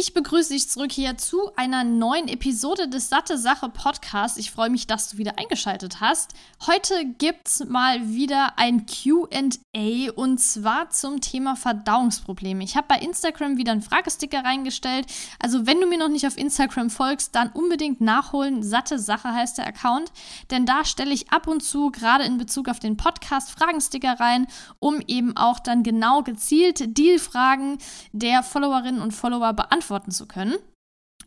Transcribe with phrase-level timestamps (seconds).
[0.00, 4.38] Ich begrüße dich zurück hier zu einer neuen Episode des Satte Sache Podcasts.
[4.38, 6.34] Ich freue mich, dass du wieder eingeschaltet hast.
[6.68, 12.62] Heute gibt's mal wieder ein Q&A und zwar zum Thema Verdauungsprobleme.
[12.62, 15.06] Ich habe bei Instagram wieder einen Fragesticker reingestellt.
[15.40, 18.62] Also, wenn du mir noch nicht auf Instagram folgst, dann unbedingt nachholen.
[18.62, 20.12] Satte Sache heißt der Account,
[20.52, 24.46] denn da stelle ich ab und zu gerade in Bezug auf den Podcast Fragensticker rein,
[24.78, 27.78] um eben auch dann genau gezielt die Fragen
[28.12, 30.54] der Followerinnen und Follower beantworten beantworten zu können.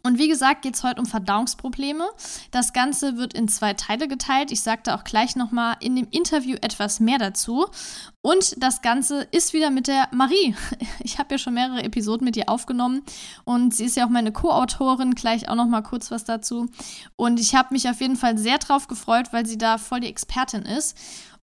[0.04, 2.06] Und wie gesagt, geht es heute um Verdauungsprobleme.
[2.50, 4.52] Das Ganze wird in zwei Teile geteilt.
[4.52, 7.68] Ich sagte auch gleich nochmal in dem Interview etwas mehr dazu.
[8.22, 10.56] Und das Ganze ist wieder mit der Marie.
[11.04, 13.02] Ich habe ja schon mehrere Episoden mit ihr aufgenommen
[13.44, 15.16] und sie ist ja auch meine Co-Autorin.
[15.16, 16.68] Gleich auch nochmal kurz was dazu.
[17.16, 20.08] Und ich habe mich auf jeden Fall sehr drauf gefreut, weil sie da voll die
[20.08, 20.96] Expertin ist.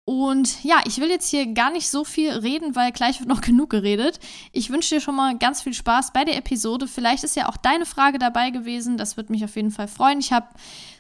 [0.09, 3.41] Und ja, ich will jetzt hier gar nicht so viel reden, weil gleich wird noch
[3.43, 4.21] genug geredet.
[4.53, 6.89] Ich wünsche dir schon mal ganz viel Spaß bei der Episode.
[6.89, 8.97] Vielleicht ist ja auch deine Frage dabei gewesen.
[8.97, 10.21] Das würde mich auf jeden Fall freuen.
[10.21, 10.49] Ich habe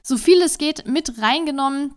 [0.02, 1.94] so viel es geht mit reingenommen.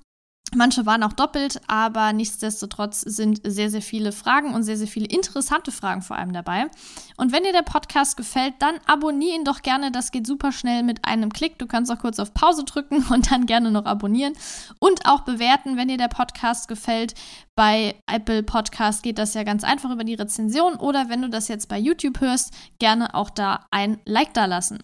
[0.54, 5.06] Manche waren auch doppelt, aber nichtsdestotrotz sind sehr, sehr viele Fragen und sehr, sehr viele
[5.06, 6.70] interessante Fragen vor allem dabei.
[7.16, 9.94] Und wenn dir der Podcast gefällt, dann abonniere ihn doch gerne.
[9.94, 11.58] Das geht super schnell mit einem Klick.
[11.58, 14.34] Du kannst auch kurz auf Pause drücken und dann gerne noch abonnieren
[14.80, 17.14] und auch bewerten, wenn dir der Podcast gefällt.
[17.56, 21.48] Bei Apple Podcast geht das ja ganz einfach über die Rezension oder wenn du das
[21.48, 24.84] jetzt bei YouTube hörst, gerne auch da ein Like da lassen.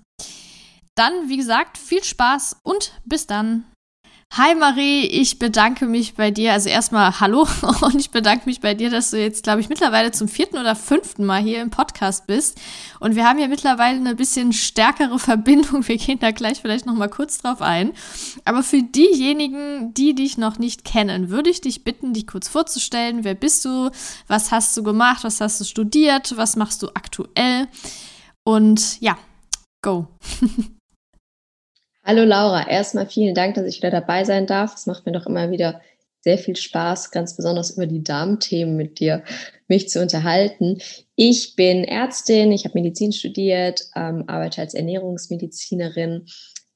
[0.95, 3.65] Dann, wie gesagt, viel Spaß und bis dann.
[4.33, 6.53] Hi Marie, ich bedanke mich bei dir.
[6.53, 7.47] Also erstmal hallo
[7.81, 10.75] und ich bedanke mich bei dir, dass du jetzt, glaube ich, mittlerweile zum vierten oder
[10.75, 12.61] fünften Mal hier im Podcast bist.
[12.99, 15.87] Und wir haben ja mittlerweile eine bisschen stärkere Verbindung.
[15.87, 17.93] Wir gehen da gleich vielleicht noch mal kurz drauf ein.
[18.45, 23.23] Aber für diejenigen, die dich noch nicht kennen, würde ich dich bitten, dich kurz vorzustellen.
[23.23, 23.89] Wer bist du?
[24.27, 25.23] Was hast du gemacht?
[25.23, 26.37] Was hast du studiert?
[26.37, 27.67] Was machst du aktuell?
[28.43, 29.17] Und ja,
[29.81, 30.09] go.
[32.09, 34.73] Hallo Laura, erstmal vielen Dank, dass ich wieder dabei sein darf.
[34.75, 35.81] Es macht mir doch immer wieder
[36.21, 39.25] sehr viel Spaß, ganz besonders über die Darmthemen mit dir
[39.67, 40.77] mich zu unterhalten.
[41.17, 46.27] Ich bin Ärztin, ich habe Medizin studiert, ähm, arbeite als Ernährungsmedizinerin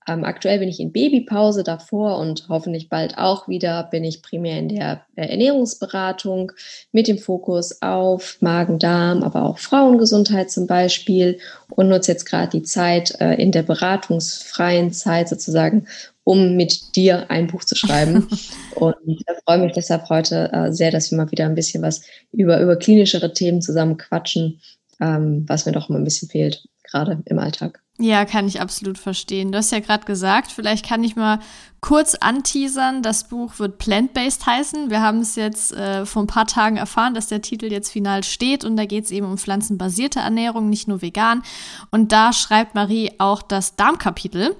[0.07, 4.57] ähm, aktuell bin ich in Babypause davor und hoffentlich bald auch wieder bin ich primär
[4.57, 6.51] in der äh, Ernährungsberatung
[6.91, 11.37] mit dem Fokus auf Magen-Darm, aber auch Frauengesundheit zum Beispiel
[11.69, 15.85] und nutze jetzt gerade die Zeit äh, in der beratungsfreien Zeit sozusagen,
[16.23, 18.27] um mit dir ein Buch zu schreiben.
[18.75, 22.01] und ich freue mich deshalb heute äh, sehr, dass wir mal wieder ein bisschen was
[22.31, 24.61] über, über klinischere Themen zusammen quatschen,
[24.99, 27.81] ähm, was mir doch immer ein bisschen fehlt, gerade im Alltag.
[27.99, 29.51] Ja, kann ich absolut verstehen.
[29.51, 31.39] Du hast ja gerade gesagt, vielleicht kann ich mal
[31.81, 33.03] kurz anteasern.
[33.03, 34.89] Das Buch wird Plant-Based heißen.
[34.89, 38.23] Wir haben es jetzt äh, vor ein paar Tagen erfahren, dass der Titel jetzt final
[38.23, 41.43] steht und da geht es eben um pflanzenbasierte Ernährung, nicht nur vegan.
[41.91, 44.55] Und da schreibt Marie auch das Darmkapitel.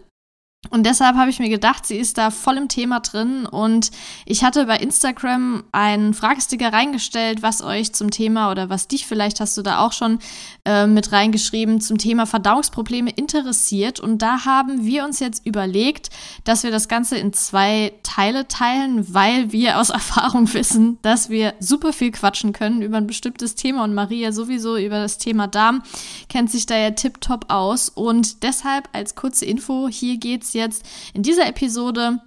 [0.70, 3.48] Und deshalb habe ich mir gedacht, sie ist da voll im Thema drin.
[3.48, 3.90] Und
[4.28, 9.40] ich hatte bei Instagram einen Fragesticker reingestellt, was euch zum Thema oder was dich vielleicht
[9.40, 10.20] hast du da auch schon
[10.64, 14.00] äh, mit reingeschrieben zum Thema Verdauungsprobleme interessiert.
[14.00, 16.12] Und da haben wir uns jetzt überlegt,
[16.44, 21.56] dass wir das Ganze in zwei Teile teilen, weil wir aus Erfahrung wissen, dass wir
[21.60, 23.84] super viel quatschen können über ein bestimmtes Thema.
[23.84, 25.82] Und Maria sowieso über das Thema Darm
[26.30, 27.90] kennt sich da ja tiptop aus.
[27.90, 32.20] Und deshalb als kurze Info, hier geht's jetzt in dieser Episode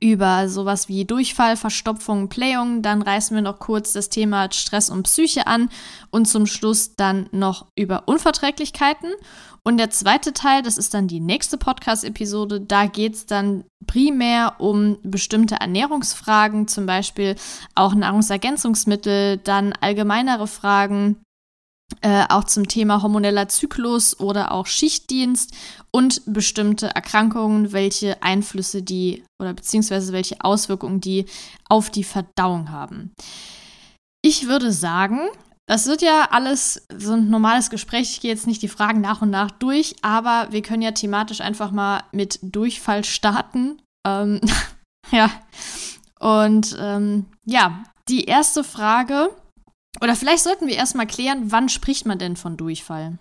[0.00, 2.82] über sowas wie Durchfall, Verstopfung, Playung.
[2.82, 5.70] Dann reißen wir noch kurz das Thema Stress und Psyche an
[6.10, 9.10] und zum Schluss dann noch über Unverträglichkeiten.
[9.64, 14.54] Und der zweite Teil, das ist dann die nächste Podcast-Episode, da geht es dann primär
[14.58, 17.34] um bestimmte Ernährungsfragen, zum Beispiel
[17.74, 21.16] auch Nahrungsergänzungsmittel, dann allgemeinere Fragen
[22.02, 25.54] äh, auch zum Thema hormoneller Zyklus oder auch Schichtdienst
[25.90, 31.26] und bestimmte Erkrankungen, welche Einflüsse die oder beziehungsweise welche Auswirkungen die
[31.68, 33.12] auf die Verdauung haben.
[34.22, 35.20] Ich würde sagen,
[35.66, 38.10] das wird ja alles so ein normales Gespräch.
[38.12, 41.40] Ich gehe jetzt nicht die Fragen nach und nach durch, aber wir können ja thematisch
[41.40, 43.80] einfach mal mit Durchfall starten.
[44.06, 44.40] Ähm,
[45.10, 45.30] ja.
[46.20, 49.30] Und ähm, ja, die erste Frage
[50.00, 53.18] oder vielleicht sollten wir erstmal klären, wann spricht man denn von Durchfall?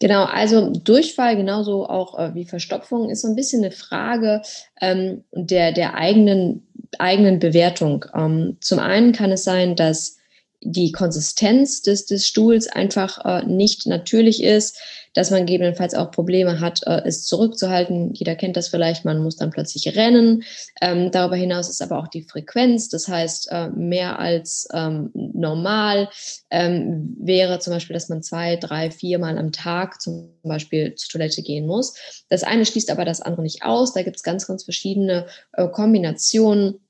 [0.00, 4.42] Genau, also Durchfall genauso auch äh, wie Verstopfung ist so ein bisschen eine Frage
[4.80, 6.66] ähm, der, der eigenen,
[6.98, 8.04] eigenen Bewertung.
[8.14, 10.18] Ähm, zum einen kann es sein, dass
[10.60, 14.78] die Konsistenz des, des Stuhls einfach äh, nicht natürlich ist,
[15.14, 18.12] dass man gegebenenfalls auch Probleme hat, äh, es zurückzuhalten.
[18.12, 20.42] Jeder kennt das vielleicht, man muss dann plötzlich rennen.
[20.82, 26.08] Ähm, darüber hinaus ist aber auch die Frequenz, das heißt äh, mehr als ähm, normal
[26.50, 31.42] ähm, wäre zum Beispiel, dass man zwei, drei, viermal am Tag zum Beispiel zur Toilette
[31.42, 31.94] gehen muss.
[32.28, 33.94] Das eine schließt aber das andere nicht aus.
[33.94, 36.80] Da gibt es ganz, ganz verschiedene äh, Kombinationen.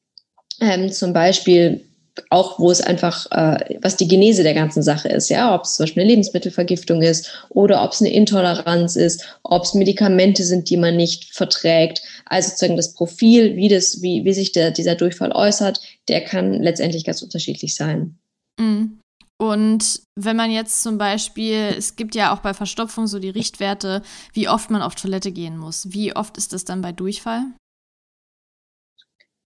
[0.60, 1.84] Ähm, zum Beispiel
[2.30, 5.74] auch wo es einfach, äh, was die Genese der ganzen Sache ist, ja, ob es
[5.74, 10.70] zum Beispiel eine Lebensmittelvergiftung ist oder ob es eine Intoleranz ist, ob es Medikamente sind,
[10.70, 12.02] die man nicht verträgt.
[12.26, 16.62] Also sozusagen das Profil, wie das, wie, wie sich der, dieser Durchfall äußert, der kann
[16.62, 18.16] letztendlich ganz unterschiedlich sein.
[18.60, 19.00] Mhm.
[19.36, 24.02] Und wenn man jetzt zum Beispiel, es gibt ja auch bei Verstopfung so die Richtwerte,
[24.32, 25.92] wie oft man auf Toilette gehen muss.
[25.92, 27.46] Wie oft ist das dann bei Durchfall?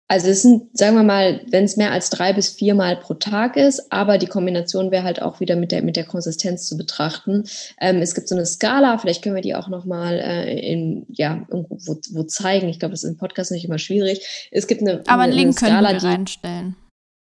[0.10, 3.58] Also es sind, sagen wir mal, wenn es mehr als drei bis viermal pro Tag
[3.58, 7.44] ist, aber die Kombination wäre halt auch wieder mit der, mit der Konsistenz zu betrachten.
[7.82, 11.46] Ähm, es gibt so eine Skala, vielleicht können wir die auch nochmal äh, in, ja,
[11.50, 12.70] irgendwo wo, wo zeigen.
[12.70, 14.50] Ich glaube, das ist im Podcast nicht immer schwierig.
[14.52, 16.76] Es gibt eine, aber eine, einen Link Skala, können wir reinstellen.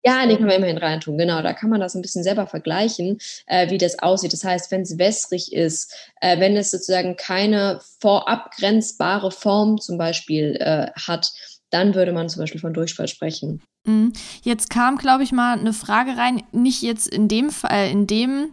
[0.06, 1.42] Ja, den können wir immerhin reintun, genau.
[1.42, 4.34] Da kann man das ein bisschen selber vergleichen, äh, wie das aussieht.
[4.34, 10.58] Das heißt, wenn es wässrig ist, äh, wenn es sozusagen keine vorabgrenzbare Form zum Beispiel
[10.60, 11.32] äh, hat,
[11.74, 13.62] dann würde man zum Beispiel von Durchfall sprechen.
[13.88, 14.14] Mhm.
[14.44, 18.52] Jetzt kam, glaube ich, mal eine Frage rein, nicht jetzt in dem Fall, in dem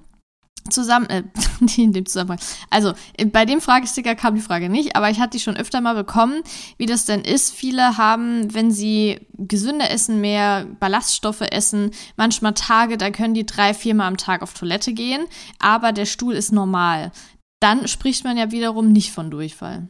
[0.69, 1.22] zusammen, äh,
[1.76, 2.38] in dem Zusammenhang.
[2.70, 2.93] Also,
[3.32, 6.43] bei dem Fragesticker kam die Frage nicht, aber ich hatte die schon öfter mal bekommen,
[6.78, 7.52] wie das denn ist.
[7.52, 13.75] Viele haben, wenn sie gesünder essen, mehr Ballaststoffe essen, manchmal Tage, da können die drei,
[13.75, 15.26] viermal am Tag auf Toilette gehen,
[15.58, 17.12] aber der Stuhl ist normal.
[17.61, 19.88] Dann spricht man ja wiederum nicht von Durchfall.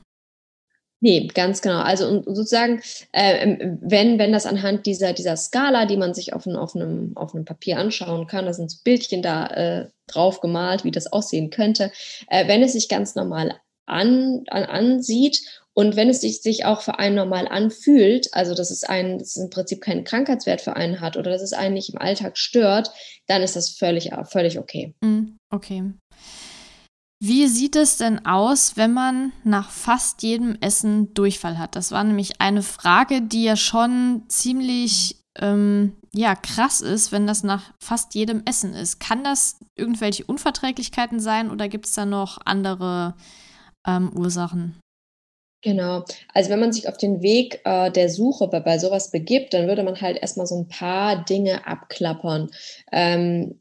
[1.02, 1.81] Nee, ganz genau.
[1.81, 2.82] Also und sozusagen,
[3.12, 6.76] äh, ähm, wenn, wenn das anhand dieser, dieser Skala, die man sich auf, ein, auf,
[6.76, 10.91] einem, auf einem Papier anschauen kann, da sind so Bildchen da äh, drauf gemalt, wie
[10.91, 11.91] das aussehen könnte,
[12.29, 13.55] äh, wenn es sich ganz normal
[13.87, 15.41] an, an, ansieht
[15.73, 19.37] und wenn es sich, sich auch für einen normal anfühlt, also dass es einen, dass
[19.37, 22.37] es im Prinzip keinen Krankheitswert für einen hat oder dass es einen nicht im Alltag
[22.37, 22.91] stört,
[23.26, 24.94] dann ist das völlig, völlig okay.
[25.00, 25.85] Mm, okay.
[27.22, 31.76] Wie sieht es denn aus, wenn man nach fast jedem Essen Durchfall hat?
[31.76, 37.43] Das war nämlich eine Frage, die ja schon ziemlich ähm, ja, krass ist, wenn das
[37.43, 39.00] nach fast jedem Essen ist.
[39.00, 43.14] Kann das irgendwelche Unverträglichkeiten sein oder gibt es da noch andere
[43.87, 44.81] ähm, Ursachen?
[45.62, 46.05] Genau.
[46.32, 49.69] Also wenn man sich auf den Weg äh, der Suche bei, bei sowas begibt, dann
[49.69, 52.50] würde man halt erstmal so ein paar Dinge abklappern.
[52.90, 53.60] Ähm,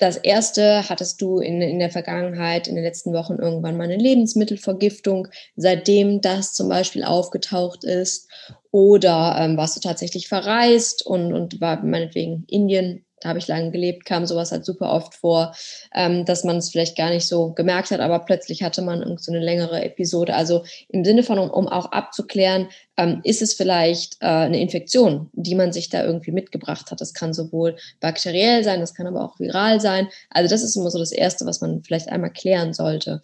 [0.00, 3.96] das erste hattest du in, in der Vergangenheit, in den letzten Wochen irgendwann mal eine
[3.96, 8.28] Lebensmittelvergiftung, seitdem das zum Beispiel aufgetaucht ist.
[8.72, 13.70] Oder ähm, warst du tatsächlich verreist und, und war meinetwegen Indien da habe ich lange
[13.70, 15.54] gelebt, kam sowas halt super oft vor,
[15.94, 19.22] ähm, dass man es vielleicht gar nicht so gemerkt hat, aber plötzlich hatte man irgend
[19.22, 20.34] so eine längere Episode.
[20.34, 25.30] Also im Sinne von, um, um auch abzuklären, ähm, ist es vielleicht äh, eine Infektion,
[25.32, 27.00] die man sich da irgendwie mitgebracht hat.
[27.00, 30.08] Das kann sowohl bakteriell sein, das kann aber auch viral sein.
[30.30, 33.20] Also das ist immer so das Erste, was man vielleicht einmal klären sollte.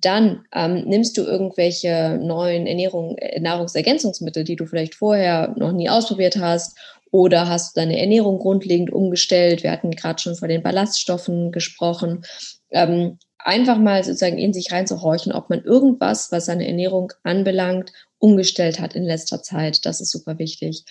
[0.00, 5.90] Dann ähm, nimmst du irgendwelche neuen Ernährung, äh, Nahrungsergänzungsmittel, die du vielleicht vorher noch nie
[5.90, 6.78] ausprobiert hast
[7.10, 9.62] oder hast du deine Ernährung grundlegend umgestellt?
[9.62, 12.22] Wir hatten gerade schon von den Ballaststoffen gesprochen.
[12.70, 18.80] Ähm, einfach mal sozusagen in sich reinzuhorchen, ob man irgendwas, was seine Ernährung anbelangt, umgestellt
[18.80, 19.86] hat in letzter Zeit.
[19.86, 20.84] Das ist super wichtig.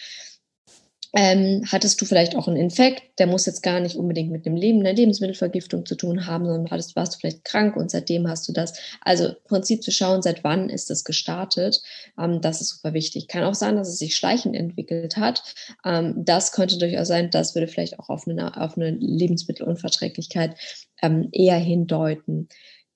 [1.14, 4.56] Ähm, hattest du vielleicht auch einen Infekt, der muss jetzt gar nicht unbedingt mit dem
[4.56, 8.48] Leben, einer Lebensmittelvergiftung zu tun haben, sondern hattest, warst du vielleicht krank und seitdem hast
[8.48, 8.80] du das.
[9.02, 11.82] Also im Prinzip zu schauen, seit wann ist das gestartet,
[12.20, 13.28] ähm, das ist super wichtig.
[13.28, 15.56] Kann auch sein, dass es sich schleichend entwickelt hat.
[15.84, 20.56] Ähm, das könnte durchaus sein, das würde vielleicht auch auf eine, auf eine Lebensmittelunverträglichkeit
[21.02, 22.50] ähm, eher hindeuten.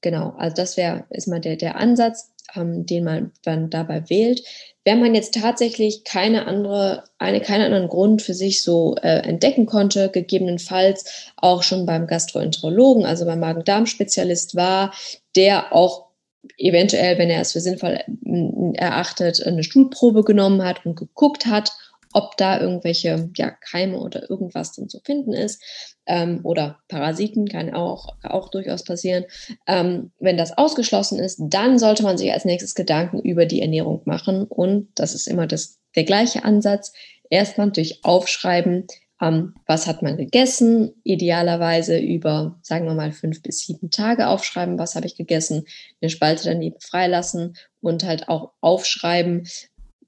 [0.04, 4.44] Genau, also das wäre ist mal der, der Ansatz, ähm, den man dann dabei wählt.
[4.84, 9.66] Wenn man jetzt tatsächlich keine andere, eine, keinen anderen Grund für sich so äh, entdecken
[9.66, 14.94] konnte, gegebenenfalls auch schon beim Gastroenterologen, also beim Magen-Darm-Spezialist war,
[15.38, 16.08] der auch
[16.58, 18.02] eventuell, wenn er es für sinnvoll
[18.74, 21.72] erachtet, eine Stuhlprobe genommen hat und geguckt hat,
[22.12, 25.64] ob da irgendwelche ja, Keime oder irgendwas dann zu finden ist
[26.06, 29.26] ähm, oder Parasiten, kann auch, auch durchaus passieren.
[29.68, 34.02] Ähm, wenn das ausgeschlossen ist, dann sollte man sich als nächstes Gedanken über die Ernährung
[34.06, 36.94] machen und das ist immer das, der gleiche Ansatz.
[37.30, 38.88] Erstmal durch Aufschreiben
[39.24, 44.78] ähm, was hat man gegessen, idealerweise über, sagen wir mal, fünf bis sieben Tage aufschreiben,
[44.78, 45.66] was habe ich gegessen,
[46.02, 49.48] eine Spalte daneben freilassen und halt auch aufschreiben,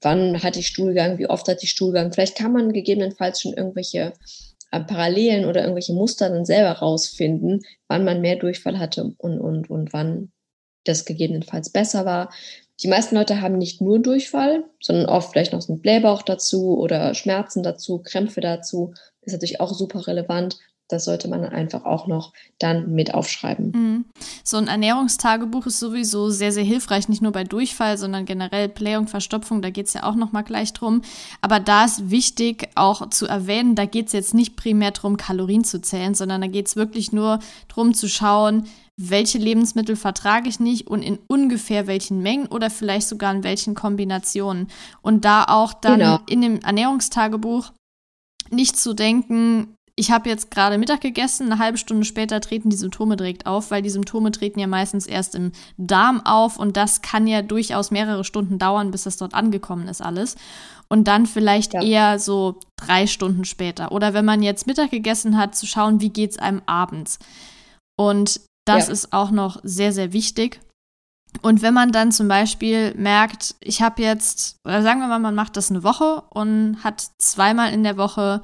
[0.02, 2.12] wann hatte ich Stuhlgang, wie oft hatte ich Stuhlgang.
[2.12, 4.12] Vielleicht kann man gegebenenfalls schon irgendwelche
[4.70, 9.92] Parallelen oder irgendwelche Muster dann selber rausfinden, wann man mehr Durchfall hatte und, und, und
[9.92, 10.32] wann
[10.84, 12.32] das gegebenenfalls besser war.
[12.82, 16.78] Die meisten Leute haben nicht nur Durchfall, sondern oft vielleicht noch so einen Blähbauch dazu
[16.78, 18.92] oder Schmerzen dazu, Krämpfe dazu.
[19.22, 20.58] Ist natürlich auch super relevant.
[20.88, 23.72] Das sollte man einfach auch noch dann mit aufschreiben.
[23.74, 24.04] Mhm.
[24.44, 29.08] So ein Ernährungstagebuch ist sowieso sehr, sehr hilfreich, nicht nur bei Durchfall, sondern generell Blähung,
[29.08, 31.02] Verstopfung, da geht es ja auch nochmal gleich drum.
[31.40, 35.64] Aber da ist wichtig auch zu erwähnen, da geht es jetzt nicht primär darum, Kalorien
[35.64, 38.66] zu zählen, sondern da geht es wirklich nur darum zu schauen,
[38.96, 43.74] welche Lebensmittel vertrage ich nicht und in ungefähr welchen Mengen oder vielleicht sogar in welchen
[43.74, 44.68] Kombinationen.
[45.02, 46.18] Und da auch dann genau.
[46.28, 47.72] in dem Ernährungstagebuch
[48.50, 52.76] nicht zu denken, ich habe jetzt gerade Mittag gegessen, eine halbe Stunde später treten die
[52.76, 57.00] Symptome direkt auf, weil die Symptome treten ja meistens erst im Darm auf und das
[57.00, 60.36] kann ja durchaus mehrere Stunden dauern, bis das dort angekommen ist alles.
[60.88, 61.82] Und dann vielleicht ja.
[61.82, 63.90] eher so drei Stunden später.
[63.90, 67.18] Oder wenn man jetzt Mittag gegessen hat, zu schauen, wie geht es einem abends.
[67.98, 68.92] Und das ja.
[68.92, 70.60] ist auch noch sehr, sehr wichtig.
[71.42, 75.34] Und wenn man dann zum Beispiel merkt, ich habe jetzt, oder sagen wir mal, man
[75.34, 78.42] macht das eine Woche und hat zweimal in der Woche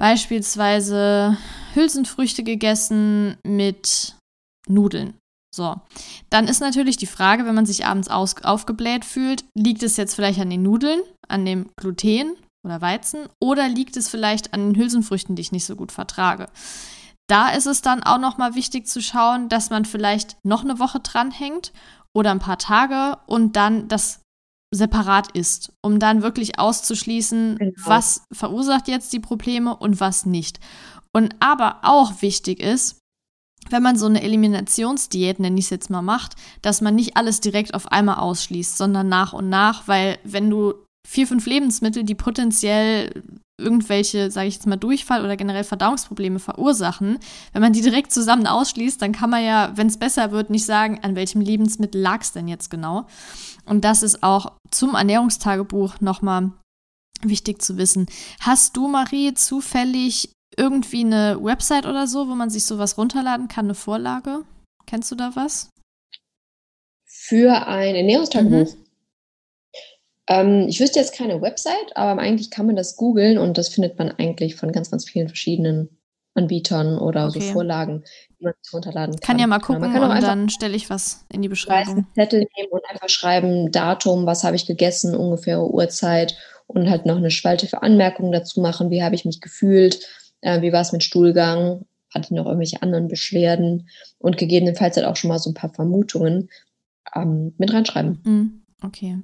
[0.00, 1.36] beispielsweise
[1.74, 4.16] Hülsenfrüchte gegessen mit
[4.66, 5.14] Nudeln.
[5.54, 5.76] So,
[6.30, 10.14] dann ist natürlich die Frage, wenn man sich abends aus, aufgebläht fühlt, liegt es jetzt
[10.14, 14.76] vielleicht an den Nudeln, an dem Gluten oder Weizen oder liegt es vielleicht an den
[14.76, 16.48] Hülsenfrüchten, die ich nicht so gut vertrage?
[17.28, 21.00] Da ist es dann auch nochmal wichtig zu schauen, dass man vielleicht noch eine Woche
[21.00, 21.72] dranhängt
[22.14, 24.19] oder ein paar Tage und dann das
[24.72, 27.72] separat ist, um dann wirklich auszuschließen, genau.
[27.84, 30.60] was verursacht jetzt die Probleme und was nicht.
[31.12, 32.98] Und aber auch wichtig ist,
[33.68, 37.40] wenn man so eine Eliminationsdiät, nenne ich es jetzt mal, macht, dass man nicht alles
[37.40, 40.74] direkt auf einmal ausschließt, sondern nach und nach, weil wenn du
[41.06, 43.22] vier, fünf Lebensmittel, die potenziell
[43.58, 47.18] irgendwelche, sage ich jetzt mal, Durchfall oder generell Verdauungsprobleme verursachen,
[47.52, 50.64] wenn man die direkt zusammen ausschließt, dann kann man ja, wenn es besser wird, nicht
[50.64, 53.06] sagen, an welchem Lebensmittel lag es denn jetzt genau.
[53.64, 56.52] Und das ist auch zum Ernährungstagebuch nochmal
[57.22, 58.06] wichtig zu wissen.
[58.40, 63.66] Hast du, Marie, zufällig irgendwie eine Website oder so, wo man sich sowas runterladen kann,
[63.66, 64.44] eine Vorlage?
[64.86, 65.70] Kennst du da was?
[67.04, 68.74] Für ein Ernährungstagebuch?
[68.74, 68.84] Mhm.
[70.28, 73.98] Ähm, ich wüsste jetzt keine Website, aber eigentlich kann man das googeln und das findet
[73.98, 75.99] man eigentlich von ganz, ganz vielen verschiedenen
[76.34, 77.40] Anbietern oder okay.
[77.40, 78.04] so Vorlagen,
[78.38, 79.20] die man sich runterladen kann.
[79.20, 82.06] Kann ja mal gucken genau, und dann stelle ich was in die Beschreibung.
[82.14, 87.16] Zettel nehmen und einfach schreiben, Datum, was habe ich gegessen, ungefähre Uhrzeit und halt noch
[87.16, 90.06] eine Spalte für Anmerkungen dazu machen, wie habe ich mich gefühlt,
[90.40, 91.84] äh, wie war es mit Stuhlgang,
[92.14, 95.72] hatte ich noch irgendwelche anderen Beschwerden und gegebenenfalls halt auch schon mal so ein paar
[95.72, 96.48] Vermutungen
[97.14, 98.20] ähm, mit reinschreiben.
[98.24, 98.62] Mhm.
[98.82, 99.18] Okay.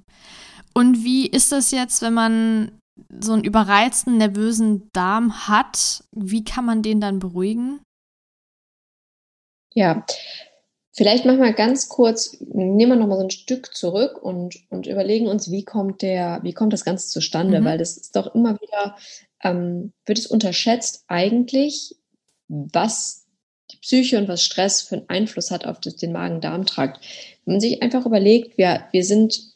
[0.74, 2.72] Und wie ist das jetzt, wenn man
[3.20, 6.04] so einen überreizten, nervösen Darm hat?
[6.12, 7.80] Wie kann man den dann beruhigen?
[9.74, 10.06] Ja,
[10.92, 15.26] vielleicht machen wir ganz kurz, nehmen wir nochmal so ein Stück zurück und, und überlegen
[15.26, 17.60] uns, wie kommt der, wie kommt das Ganze zustande?
[17.60, 17.64] Mhm.
[17.66, 18.96] Weil das ist doch immer wieder,
[19.42, 21.96] ähm, wird es unterschätzt eigentlich,
[22.48, 23.26] was
[23.70, 27.04] die Psyche und was Stress für einen Einfluss hat auf den Magen-Darm-Trakt.
[27.44, 29.55] Wenn man sich einfach überlegt, wir, wir sind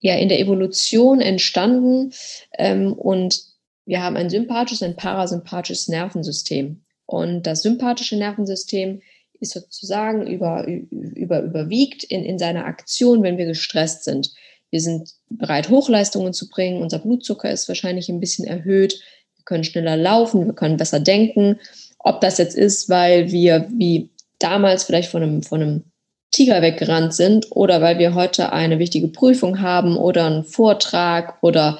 [0.00, 2.12] ja in der Evolution entstanden
[2.58, 3.42] ähm, und
[3.86, 6.82] wir haben ein sympathisches, ein parasympathisches Nervensystem.
[7.06, 9.02] Und das sympathische Nervensystem
[9.40, 14.32] ist sozusagen über, über, überwiegt in, in seiner Aktion, wenn wir gestresst sind.
[14.70, 16.82] Wir sind bereit, Hochleistungen zu bringen.
[16.82, 19.00] Unser Blutzucker ist wahrscheinlich ein bisschen erhöht.
[19.36, 21.58] Wir können schneller laufen, wir können besser denken.
[21.98, 25.84] Ob das jetzt ist, weil wir wie damals vielleicht von einem, von einem
[26.30, 31.78] Tiger weggerannt sind oder weil wir heute eine wichtige Prüfung haben oder einen Vortrag oder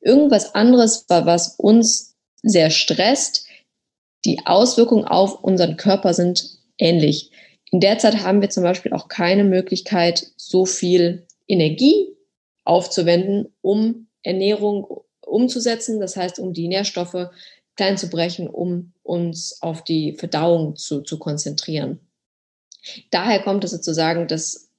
[0.00, 3.46] irgendwas anderes, was uns sehr stresst,
[4.24, 7.30] die Auswirkungen auf unseren Körper sind ähnlich.
[7.70, 12.16] In der Zeit haben wir zum Beispiel auch keine Möglichkeit, so viel Energie
[12.64, 17.28] aufzuwenden, um Ernährung umzusetzen, das heißt, um die Nährstoffe
[17.76, 22.00] klein zu brechen, um uns auf die Verdauung zu, zu konzentrieren.
[23.10, 24.70] Daher kommt es sozusagen, dass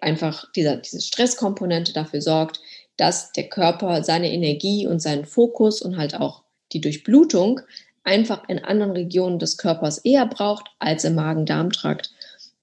[0.00, 2.60] einfach dieser, diese Stresskomponente dafür sorgt,
[2.96, 7.60] dass der Körper seine Energie und seinen Fokus und halt auch die Durchblutung
[8.04, 12.12] einfach in anderen Regionen des Körpers eher braucht als im Magen-Darm-Trakt.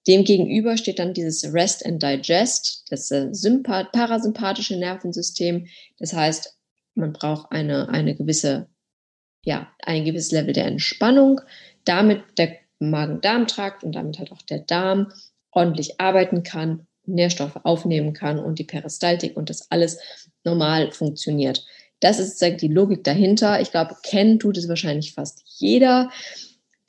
[0.07, 3.31] Demgegenüber steht dann dieses Rest and Digest, das äh,
[3.91, 5.67] parasympathische Nervensystem.
[5.97, 6.55] Das heißt,
[6.93, 8.67] man braucht eine, eine gewisse
[9.45, 11.39] ja, ein gewisses Level der Entspannung,
[11.85, 15.11] damit der Magen-Darm-Trakt und damit halt auch der Darm
[15.51, 19.99] ordentlich arbeiten kann, Nährstoffe aufnehmen kann und die Peristaltik und das alles
[20.43, 21.65] normal funktioniert.
[21.99, 23.61] Das ist sozusagen die Logik dahinter.
[23.61, 26.09] Ich glaube, kennen tut es wahrscheinlich fast jeder.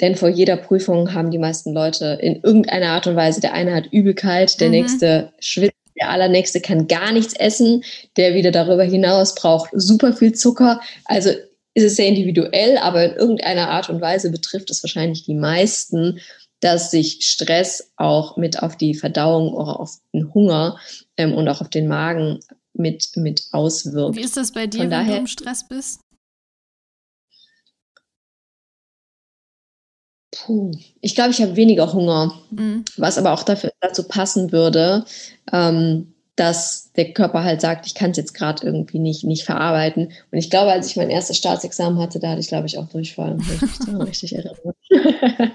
[0.01, 3.75] Denn vor jeder Prüfung haben die meisten Leute in irgendeiner Art und Weise, der eine
[3.75, 4.75] hat Übelkeit, der mhm.
[4.75, 7.83] nächste schwitzt, der allernächste kann gar nichts essen,
[8.17, 10.81] der wieder darüber hinaus braucht super viel Zucker.
[11.07, 11.31] Also
[11.77, 16.21] ist es sehr individuell, aber in irgendeiner Art und Weise betrifft es wahrscheinlich die meisten,
[16.61, 20.79] dass sich Stress auch mit auf die Verdauung oder auf den Hunger
[21.19, 22.41] ähm, und auch auf den Magen
[22.73, 24.17] mit, mit auswirkt.
[24.17, 26.01] Wie ist das bei dir, Von wenn daher, du im Stress bist?
[30.35, 30.73] Puh.
[31.03, 32.87] Ich glaube, ich habe weniger Hunger, mhm.
[32.97, 35.05] was aber auch dafür, dazu passen würde,
[35.53, 40.13] ähm, dass der Körper halt sagt, ich kann es jetzt gerade irgendwie nicht, nicht verarbeiten.
[40.31, 42.89] Und ich glaube, als ich mein erstes Staatsexamen hatte, da hatte ich, glaube ich, auch
[42.89, 43.39] Durchfall.
[44.01, 44.57] Richtig erinnern.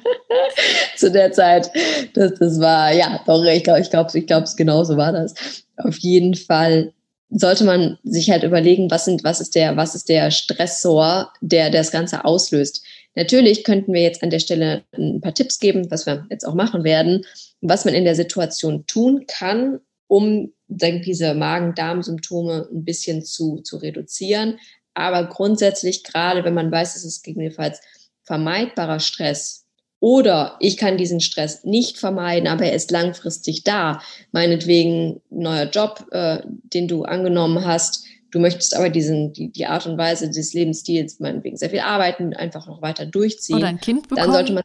[0.98, 1.70] Zu der Zeit.
[2.16, 5.36] Das, das war, ja, doch, ich glaube, ich glaube, ich glaube, genau so war das.
[5.78, 6.94] Auf jeden Fall
[7.30, 11.70] sollte man sich halt überlegen, was sind, was ist der, was ist der Stressor, der,
[11.70, 12.84] der das Ganze auslöst.
[13.16, 16.56] Natürlich könnten wir jetzt an der Stelle ein paar Tipps geben, was wir jetzt auch
[16.56, 17.26] machen werden,
[17.62, 24.60] was man in der Situation tun kann, um diese Magen-Darm-Symptome ein bisschen zu, zu reduzieren.
[24.94, 27.82] Aber grundsätzlich, gerade wenn man weiß, es ist gegebenenfalls
[28.24, 29.66] vermeidbarer Stress
[30.00, 34.02] oder ich kann diesen Stress nicht vermeiden, aber er ist langfristig da,
[34.32, 39.86] meinetwegen neuer Job, äh, den du angenommen hast, du möchtest aber diesen, die, die Art
[39.86, 43.58] und Weise des Lebensstils, meinetwegen sehr viel arbeiten, einfach noch weiter durchziehen.
[43.58, 44.26] Oder ein Kind bekommen.
[44.26, 44.64] Dann sollte man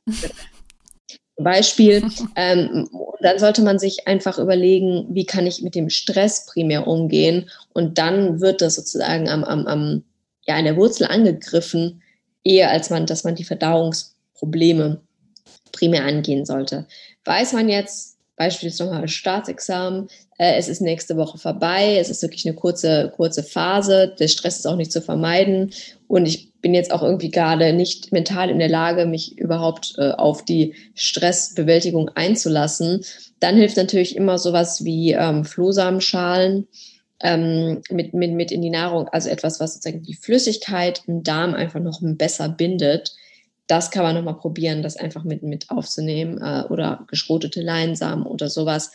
[1.37, 2.02] Beispiel,
[2.37, 2.88] ähm,
[3.21, 7.99] dann sollte man sich einfach überlegen, wie kann ich mit dem Stress primär umgehen und
[7.99, 10.05] dann wird das sozusagen am, am, am
[10.47, 12.02] ja, an der Wurzel angegriffen,
[12.45, 15.00] eher als man, dass man die Verdauungsprobleme
[15.73, 16.87] primär angehen sollte.
[17.25, 20.09] Weiß man jetzt, Beispiel ist nochmal Staatsexamen.
[20.38, 21.97] Äh, es ist nächste Woche vorbei.
[21.99, 24.14] Es ist wirklich eine kurze, kurze Phase.
[24.18, 25.72] Der Stress ist auch nicht zu vermeiden.
[26.07, 30.11] Und ich bin jetzt auch irgendwie gerade nicht mental in der Lage, mich überhaupt äh,
[30.11, 33.05] auf die Stressbewältigung einzulassen.
[33.38, 36.66] Dann hilft natürlich immer sowas wie ähm, Flohsamenschalen
[37.22, 39.07] ähm, mit, mit, mit in die Nahrung.
[39.07, 43.14] Also etwas, was sozusagen die Flüssigkeit im Darm einfach noch besser bindet
[43.68, 48.48] das kann man nochmal probieren, das einfach mit, mit aufzunehmen äh, oder geschrotete Leinsamen oder
[48.48, 48.92] sowas,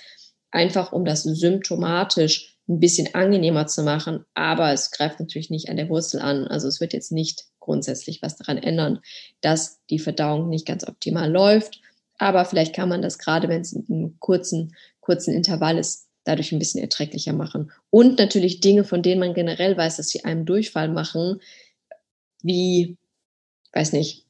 [0.49, 5.75] einfach um das symptomatisch ein bisschen angenehmer zu machen, aber es greift natürlich nicht an
[5.75, 6.47] der Wurzel an.
[6.47, 8.99] Also es wird jetzt nicht grundsätzlich was daran ändern,
[9.39, 11.79] dass die Verdauung nicht ganz optimal läuft,
[12.17, 16.51] aber vielleicht kann man das gerade, wenn es in einem kurzen, kurzen Intervall ist, dadurch
[16.51, 17.71] ein bisschen erträglicher machen.
[17.89, 21.41] Und natürlich Dinge, von denen man generell weiß, dass sie einem Durchfall machen,
[22.43, 22.97] wie,
[23.73, 24.25] weiß nicht,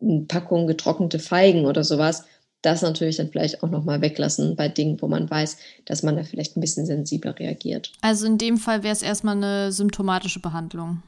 [0.00, 2.24] eine Packung getrocknete Feigen oder sowas,
[2.62, 6.24] das natürlich dann vielleicht auch nochmal weglassen bei Dingen, wo man weiß, dass man da
[6.24, 7.92] vielleicht ein bisschen sensibler reagiert.
[8.00, 11.02] Also in dem Fall wäre es erstmal eine symptomatische Behandlung.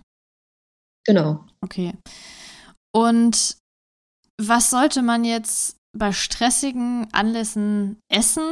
[1.04, 1.44] Genau.
[1.60, 1.92] Okay.
[2.92, 3.56] Und
[4.40, 8.42] was sollte man jetzt bei stressigen Anlässen essen,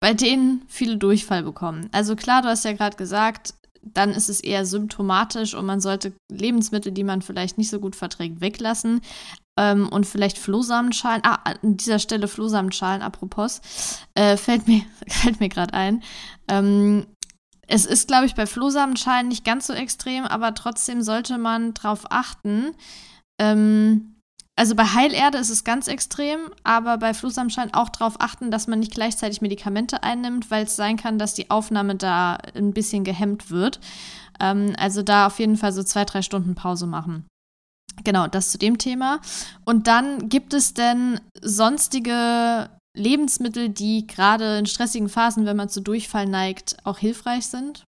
[0.00, 1.88] bei denen viele Durchfall bekommen?
[1.92, 6.12] Also klar, du hast ja gerade gesagt, dann ist es eher symptomatisch und man sollte
[6.30, 9.00] Lebensmittel, die man vielleicht nicht so gut verträgt, weglassen.
[9.58, 11.22] Ähm, und vielleicht Flohsamenschalen.
[11.24, 13.60] Ah, an dieser Stelle Flohsamenschalen, apropos,
[14.14, 16.02] äh, fällt mir, fällt mir gerade ein.
[16.48, 17.06] Ähm,
[17.68, 22.10] es ist, glaube ich, bei Flohsamenschalen nicht ganz so extrem, aber trotzdem sollte man darauf
[22.10, 22.72] achten.
[23.38, 24.16] Ähm,
[24.56, 28.80] also bei Heilerde ist es ganz extrem, aber bei Flohsamenschalen auch darauf achten, dass man
[28.80, 33.50] nicht gleichzeitig Medikamente einnimmt, weil es sein kann, dass die Aufnahme da ein bisschen gehemmt
[33.50, 33.78] wird.
[34.40, 37.26] Ähm, also da auf jeden Fall so zwei, drei Stunden Pause machen.
[38.02, 39.20] Genau, das zu dem Thema.
[39.64, 45.80] Und dann gibt es denn sonstige Lebensmittel, die gerade in stressigen Phasen, wenn man zu
[45.80, 47.84] Durchfall neigt, auch hilfreich sind?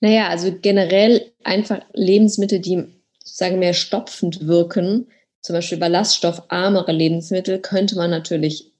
[0.00, 2.84] Naja, also generell einfach Lebensmittel, die
[3.24, 5.08] sagen mehr stopfend wirken,
[5.40, 8.72] zum Beispiel ballaststoffarmere Lebensmittel, könnte man natürlich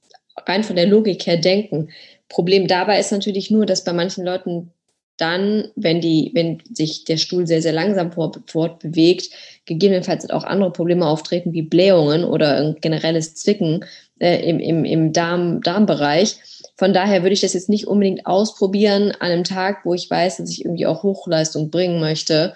[0.46, 1.90] rein von der Logik her denken.
[2.28, 4.72] Problem dabei ist natürlich nur, dass bei manchen Leuten
[5.18, 9.30] dann, wenn die, wenn sich der Stuhl sehr, sehr langsam fortbewegt,
[9.66, 13.84] gegebenenfalls auch andere Probleme auftreten wie Blähungen oder ein generelles Zwicken
[14.18, 16.36] äh, im, im, im Darm, Darmbereich.
[16.76, 20.38] Von daher würde ich das jetzt nicht unbedingt ausprobieren an einem Tag, wo ich weiß,
[20.38, 22.54] dass ich irgendwie auch Hochleistung bringen möchte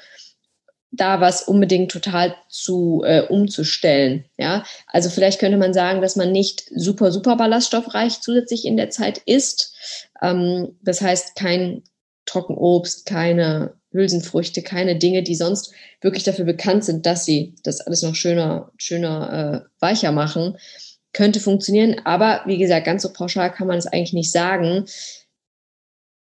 [0.92, 4.26] da was unbedingt total zu äh, umzustellen.
[4.36, 8.90] Ja, also vielleicht könnte man sagen, dass man nicht super super ballaststoffreich zusätzlich in der
[8.90, 9.74] Zeit isst.
[10.20, 11.82] Ähm, das heißt kein
[12.26, 18.02] Trockenobst, keine Hülsenfrüchte, keine Dinge, die sonst wirklich dafür bekannt sind, dass sie das alles
[18.02, 20.56] noch schöner, schöner, äh, weicher machen.
[21.12, 24.86] Könnte funktionieren, aber wie gesagt, ganz so pauschal kann man es eigentlich nicht sagen.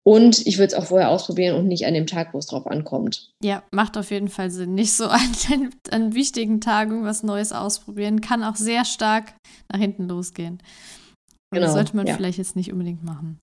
[0.08, 2.68] Und ich würde es auch vorher ausprobieren und nicht an dem Tag, wo es drauf
[2.68, 3.32] ankommt.
[3.42, 4.76] Ja, macht auf jeden Fall Sinn.
[4.76, 8.22] Nicht so an, den, an wichtigen Tagen was Neues ausprobieren.
[8.22, 9.34] Kann auch sehr stark
[9.72, 10.60] nach hinten losgehen.
[11.50, 12.16] Und genau, das sollte man ja.
[12.16, 13.40] vielleicht jetzt nicht unbedingt machen.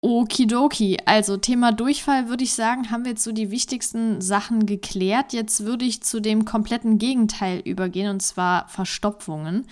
[0.00, 0.98] Okidoki.
[1.06, 5.32] Also Thema Durchfall würde ich sagen, haben wir jetzt so die wichtigsten Sachen geklärt.
[5.32, 9.66] Jetzt würde ich zu dem kompletten Gegenteil übergehen und zwar Verstopfungen.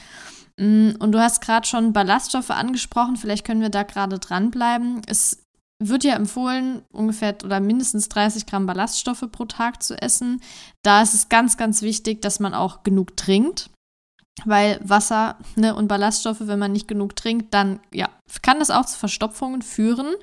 [0.59, 5.03] Mm, und du hast gerade schon Ballaststoffe angesprochen, vielleicht können wir da gerade dranbleiben.
[5.07, 5.45] Es
[5.79, 10.41] wird ja empfohlen, ungefähr oder mindestens 30 Gramm Ballaststoffe pro Tag zu essen.
[10.83, 13.71] Da ist es ganz, ganz wichtig, dass man auch genug trinkt.
[14.45, 18.09] Weil Wasser ne, und Ballaststoffe, wenn man nicht genug trinkt, dann ja,
[18.43, 20.15] kann das auch zu Verstopfungen führen.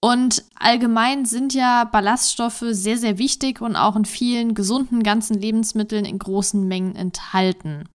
[0.00, 6.04] Und allgemein sind ja Ballaststoffe sehr, sehr wichtig und auch in vielen gesunden ganzen Lebensmitteln
[6.04, 7.88] in großen Mengen enthalten.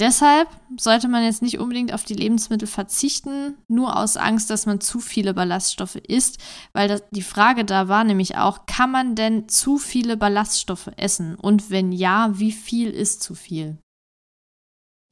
[0.00, 4.80] Deshalb sollte man jetzt nicht unbedingt auf die Lebensmittel verzichten, nur aus Angst, dass man
[4.80, 6.38] zu viele Ballaststoffe isst,
[6.72, 11.36] weil das, die Frage da war nämlich auch, kann man denn zu viele Ballaststoffe essen?
[11.36, 13.78] Und wenn ja, wie viel ist zu viel?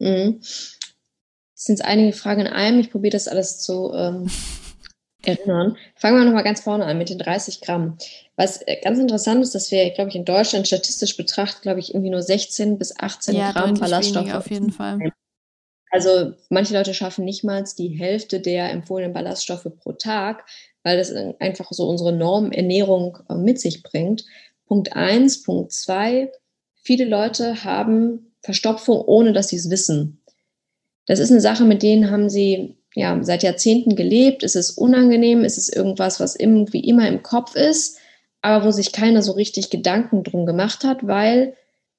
[0.00, 0.40] Mhm.
[0.40, 2.80] Das sind einige Fragen in einem.
[2.80, 4.30] Ich probiere das alles zu ähm,
[5.22, 5.76] erinnern.
[5.94, 7.98] Fangen wir nochmal ganz vorne an mit den 30 Gramm.
[8.36, 11.94] Was äh, ganz interessant ist, dass wir, glaube ich, in Deutschland statistisch betrachtet, glaube ich,
[11.94, 14.32] irgendwie nur 16 bis 18 ja, Gramm Ballaststoffe.
[14.32, 15.12] auf jeden Fall.
[15.90, 20.46] Also manche Leute schaffen nicht mal die Hälfte der empfohlenen Ballaststoffe pro Tag,
[20.82, 24.24] weil das einfach so unsere Normernährung äh, mit sich bringt.
[24.66, 26.32] Punkt eins, Punkt zwei.
[26.82, 30.22] Viele Leute haben Verstopfung, ohne dass sie es wissen.
[31.06, 35.44] Das ist eine Sache, mit denen haben sie ja, seit Jahrzehnten gelebt, es ist unangenehm,
[35.44, 37.98] es ist irgendwas, was irgendwie immer im Kopf ist,
[38.42, 41.54] aber wo sich keiner so richtig Gedanken drum gemacht hat, weil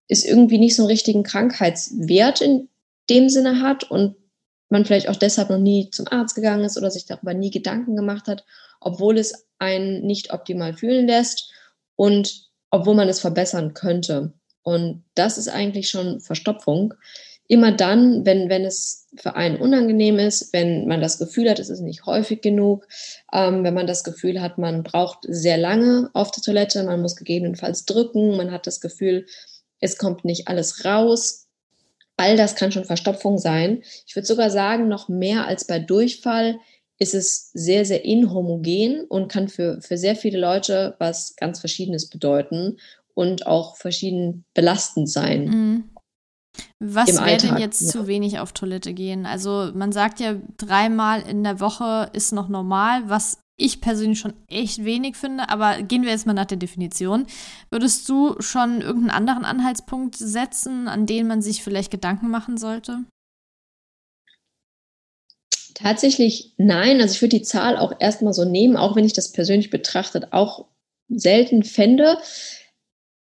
[0.08, 2.68] es irgendwie nicht so einen richtigen Krankheitswert in
[3.10, 4.16] dem Sinne hat und
[4.70, 7.96] man vielleicht auch deshalb noch nie zum Arzt gegangen ist oder sich darüber nie Gedanken
[7.96, 8.46] gemacht hat,
[8.80, 11.52] obwohl es einen nicht optimal fühlen lässt
[11.96, 14.34] und obwohl man es verbessern könnte.
[14.64, 16.94] Und das ist eigentlich schon Verstopfung
[17.52, 21.70] immer dann, wenn, wenn es für einen unangenehm ist, wenn man das Gefühl hat, es
[21.70, 22.88] ist nicht häufig genug,
[23.34, 27.18] ähm, wenn man das Gefühl hat, man braucht sehr lange auf der Toilette, man muss
[27.18, 29.26] gegebenenfalls drücken, man hat das Gefühl,
[29.82, 31.48] es kommt nicht alles raus.
[32.16, 33.84] All das kann schon Verstopfung sein.
[34.08, 36.58] Ich würde sogar sagen, noch mehr als bei Durchfall
[37.00, 42.08] ist es sehr, sehr inhomogen und kann für, für sehr viele Leute was ganz Verschiedenes
[42.08, 42.78] bedeuten
[43.16, 45.46] und auch verschieden belastend sein.
[45.46, 45.84] Mhm.
[46.80, 47.88] Was wäre denn jetzt ja.
[47.88, 49.26] zu wenig auf Toilette gehen?
[49.26, 54.34] Also man sagt ja, dreimal in der Woche ist noch normal, was ich persönlich schon
[54.48, 57.28] echt wenig finde, aber gehen wir jetzt mal nach der Definition.
[57.70, 63.06] Würdest du schon irgendeinen anderen Anhaltspunkt setzen, an den man sich vielleicht Gedanken machen sollte?
[65.76, 67.02] Tatsächlich nein.
[67.02, 70.32] Also ich würde die Zahl auch erstmal so nehmen, auch wenn ich das persönlich betrachtet
[70.32, 70.66] auch
[71.10, 72.18] selten fände.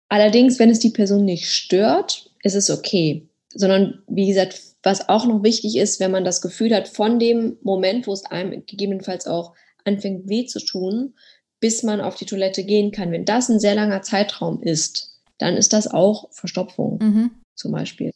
[0.08, 3.28] Allerdings, wenn es die Person nicht stört, ist es okay.
[3.52, 7.56] Sondern, wie gesagt, was auch noch wichtig ist, wenn man das Gefühl hat, von dem
[7.62, 11.14] Moment, wo es einem gegebenenfalls auch anfängt weh zu tun,
[11.60, 13.10] bis man auf die Toilette gehen kann.
[13.10, 17.30] Wenn das ein sehr langer Zeitraum ist, dann ist das auch Verstopfung mhm.
[17.54, 18.12] zum Beispiel.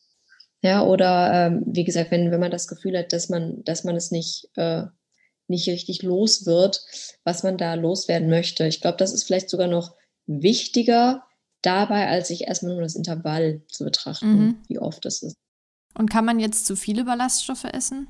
[0.62, 3.96] Ja, oder ähm, wie gesagt, wenn, wenn man das Gefühl hat, dass man, dass man
[3.96, 4.82] es nicht, äh,
[5.48, 6.84] nicht richtig los wird,
[7.24, 8.66] was man da loswerden möchte.
[8.66, 11.24] Ich glaube, das ist vielleicht sogar noch wichtiger,
[11.62, 14.62] dabei, als sich erstmal nur das Intervall zu betrachten, mhm.
[14.68, 15.36] wie oft das ist.
[15.94, 18.08] Und kann man jetzt zu viele Ballaststoffe essen?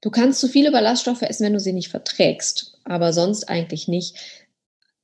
[0.00, 4.16] Du kannst zu viele Ballaststoffe essen, wenn du sie nicht verträgst, aber sonst eigentlich nicht.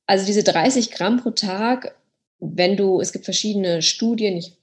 [0.05, 1.95] Also diese 30 Gramm pro Tag,
[2.39, 4.57] wenn du, es gibt verschiedene Studien, ich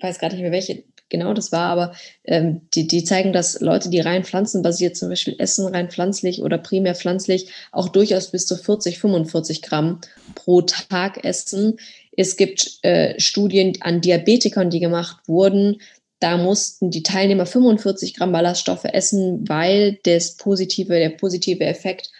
[0.00, 3.90] weiß gar nicht mehr, welche genau das war, aber ähm, die, die zeigen, dass Leute,
[3.90, 8.56] die rein pflanzenbasiert zum Beispiel essen, rein pflanzlich oder primär pflanzlich, auch durchaus bis zu
[8.56, 10.00] 40, 45 Gramm
[10.34, 11.76] pro Tag essen.
[12.16, 15.80] Es gibt äh, Studien an Diabetikern, die gemacht wurden.
[16.20, 22.10] Da mussten die Teilnehmer 45 Gramm Ballaststoffe essen, weil das positive, der positive Effekt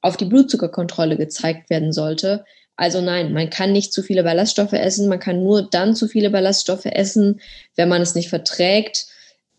[0.00, 2.44] auf die Blutzuckerkontrolle gezeigt werden sollte.
[2.80, 5.06] Also nein, man kann nicht zu viele Ballaststoffe essen.
[5.06, 7.42] Man kann nur dann zu viele Ballaststoffe essen,
[7.76, 9.06] wenn man es nicht verträgt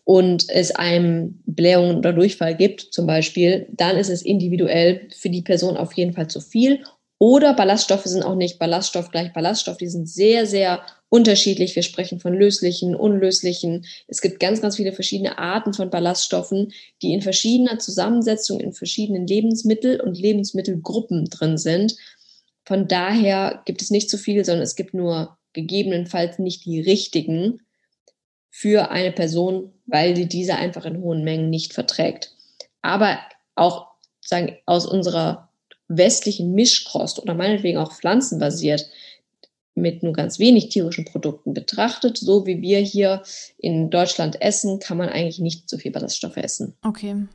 [0.02, 3.68] und es einem Blähungen oder Durchfall gibt, zum Beispiel.
[3.70, 6.82] Dann ist es individuell für die Person auf jeden Fall zu viel.
[7.20, 11.76] Oder Ballaststoffe sind auch nicht Ballaststoff gleich Ballaststoff, die sind sehr, sehr unterschiedlich.
[11.76, 13.84] Wir sprechen von löslichen, unlöslichen.
[14.08, 19.28] Es gibt ganz, ganz viele verschiedene Arten von Ballaststoffen, die in verschiedener Zusammensetzung in verschiedenen
[19.28, 21.94] Lebensmittel und Lebensmittelgruppen drin sind.
[22.72, 27.60] Von daher gibt es nicht zu viel, sondern es gibt nur gegebenenfalls nicht die richtigen
[28.48, 32.34] für eine Person, weil sie diese einfach in hohen Mengen nicht verträgt.
[32.80, 33.18] Aber
[33.56, 33.88] auch
[34.22, 35.50] sagen, aus unserer
[35.88, 38.88] westlichen Mischkost oder meinetwegen auch pflanzenbasiert
[39.74, 43.22] mit nur ganz wenig tierischen Produkten betrachtet, so wie wir hier
[43.58, 46.74] in Deutschland essen, kann man eigentlich nicht so viel Ballaststoffe essen.
[46.82, 47.26] Okay.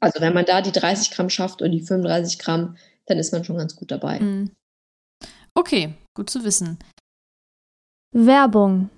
[0.00, 3.44] Also wenn man da die 30 Gramm schafft oder die 35 Gramm, dann ist man
[3.44, 4.20] schon ganz gut dabei.
[4.20, 4.50] Mhm.
[5.58, 6.78] Okay, gut zu wissen.
[8.12, 8.90] Werbung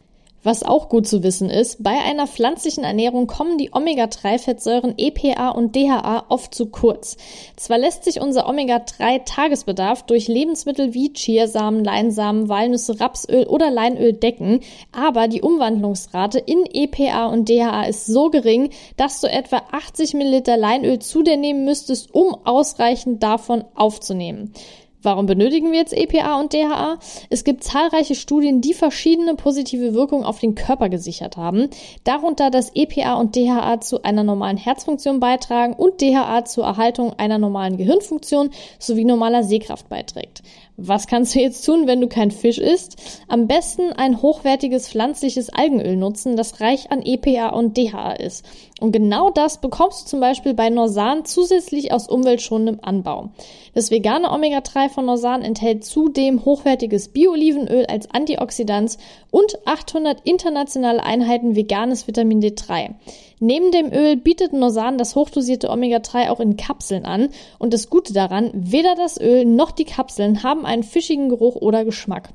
[0.42, 5.76] was auch gut zu wissen ist, bei einer pflanzlichen Ernährung kommen die Omega-3-Fettsäuren EPA und
[5.76, 7.18] DHA oft zu kurz.
[7.56, 14.60] Zwar lässt sich unser Omega-3-Tagesbedarf durch Lebensmittel wie Chiasamen, Leinsamen, Walnüsse, Rapsöl oder Leinöl decken,
[14.92, 20.56] aber die Umwandlungsrate in EPA und DHA ist so gering, dass du etwa 80 Milliliter
[20.56, 24.54] Leinöl zu dir nehmen müsstest, um ausreichend davon aufzunehmen.
[25.02, 26.98] Warum benötigen wir jetzt EPA und DHA?
[27.30, 31.68] Es gibt zahlreiche Studien, die verschiedene positive Wirkungen auf den Körper gesichert haben.
[32.04, 37.38] Darunter, dass EPA und DHA zu einer normalen Herzfunktion beitragen und DHA zur Erhaltung einer
[37.38, 40.42] normalen Gehirnfunktion sowie normaler Sehkraft beiträgt.
[40.82, 42.96] Was kannst du jetzt tun, wenn du kein Fisch isst?
[43.28, 48.46] Am besten ein hochwertiges pflanzliches Algenöl nutzen, das reich an EPA und DHA ist.
[48.80, 53.28] Und genau das bekommst du zum Beispiel bei Norsan zusätzlich aus umweltschonendem Anbau.
[53.74, 58.96] Das vegane Omega-3 von Norsan enthält zudem hochwertiges Bio-Olivenöl als Antioxidant
[59.30, 62.94] und 800 internationale Einheiten veganes Vitamin D3.
[63.42, 67.30] Neben dem Öl bietet Norsan das hochdosierte Omega-3 auch in Kapseln an.
[67.58, 71.86] Und das Gute daran, weder das Öl noch die Kapseln haben einen fischigen Geruch oder
[71.86, 72.28] Geschmack.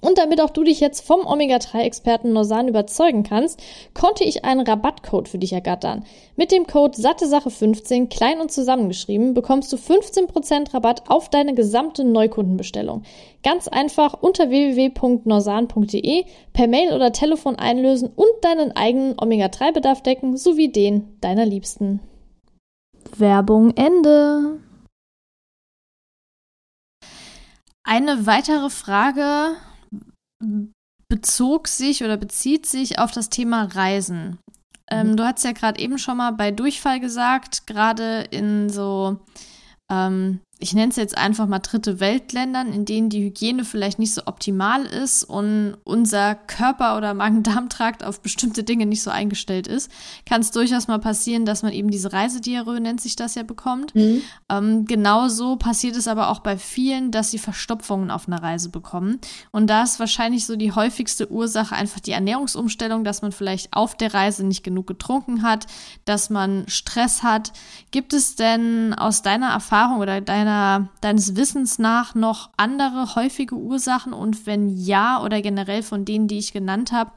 [0.00, 3.60] Und damit auch du dich jetzt vom Omega-3-Experten Norsan überzeugen kannst,
[3.94, 6.04] konnte ich einen Rabattcode für dich ergattern.
[6.36, 13.02] Mit dem Code SatteSache15, klein und zusammengeschrieben, bekommst du 15% Rabatt auf deine gesamte Neukundenbestellung.
[13.42, 20.70] Ganz einfach unter www.norsan.de per Mail oder Telefon einlösen und deinen eigenen Omega-3-Bedarf decken, sowie
[20.70, 22.00] den deiner Liebsten.
[23.16, 24.60] Werbung Ende.
[27.84, 29.56] Eine weitere Frage
[31.08, 34.38] bezog sich oder bezieht sich auf das Thema Reisen.
[34.90, 35.16] Ähm, mhm.
[35.16, 39.18] Du hast ja gerade eben schon mal bei Durchfall gesagt, gerade in so
[39.90, 44.12] ähm, ich nenne es jetzt einfach mal dritte Weltländern, in denen die Hygiene vielleicht nicht
[44.12, 49.88] so optimal ist und unser Körper oder Magen-Darm-Trakt auf bestimmte Dinge nicht so eingestellt ist,
[50.26, 53.94] kann es durchaus mal passieren, dass man eben diese Reisediarrhoe, nennt sich das ja, bekommt.
[53.94, 54.22] Mhm.
[54.48, 59.20] Ähm, genauso passiert es aber auch bei vielen, dass sie Verstopfungen auf einer Reise bekommen.
[59.52, 63.96] Und da ist wahrscheinlich so die häufigste Ursache einfach die Ernährungsumstellung, dass man vielleicht auf
[63.96, 65.68] der Reise nicht genug getrunken hat,
[66.04, 67.52] dass man Stress hat.
[67.92, 73.54] Gibt es denn aus deiner Erfahrung oder deiner deiner, deines Wissens nach noch andere häufige
[73.54, 74.12] Ursachen?
[74.12, 77.12] Und wenn ja oder generell von denen, die ich genannt habe,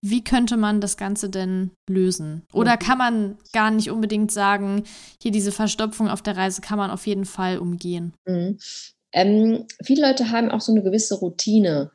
[0.00, 2.42] wie könnte man das Ganze denn lösen?
[2.52, 4.82] Oder kann man gar nicht unbedingt sagen,
[5.20, 8.14] hier diese Verstopfung auf der Reise kann man auf jeden Fall umgehen?
[8.26, 8.58] Mhm.
[9.12, 11.92] Ähm, viele Leute haben auch so eine gewisse Routine.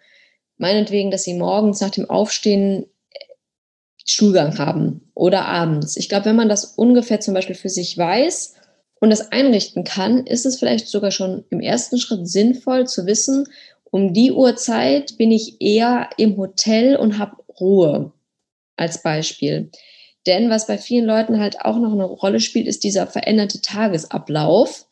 [0.57, 3.19] Meinetwegen, dass sie morgens nach dem Aufstehen äh,
[4.05, 5.97] Schulgang haben oder abends.
[5.97, 8.56] Ich glaube, wenn man das ungefähr zum Beispiel für sich weiß,
[8.99, 13.45] und das einrichten kann, ist es vielleicht sogar schon im ersten Schritt sinnvoll zu wissen,
[13.91, 18.11] um die Uhrzeit bin ich eher im Hotel und habe Ruhe
[18.75, 19.71] als Beispiel.
[20.25, 24.87] Denn was bei vielen Leuten halt auch noch eine Rolle spielt, ist dieser veränderte Tagesablauf,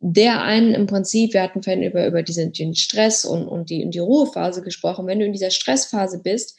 [0.00, 3.84] der einen im Prinzip, wir hatten vorhin über, über diesen, den Stress und, und, die,
[3.84, 6.56] und die Ruhephase gesprochen, wenn du in dieser Stressphase bist,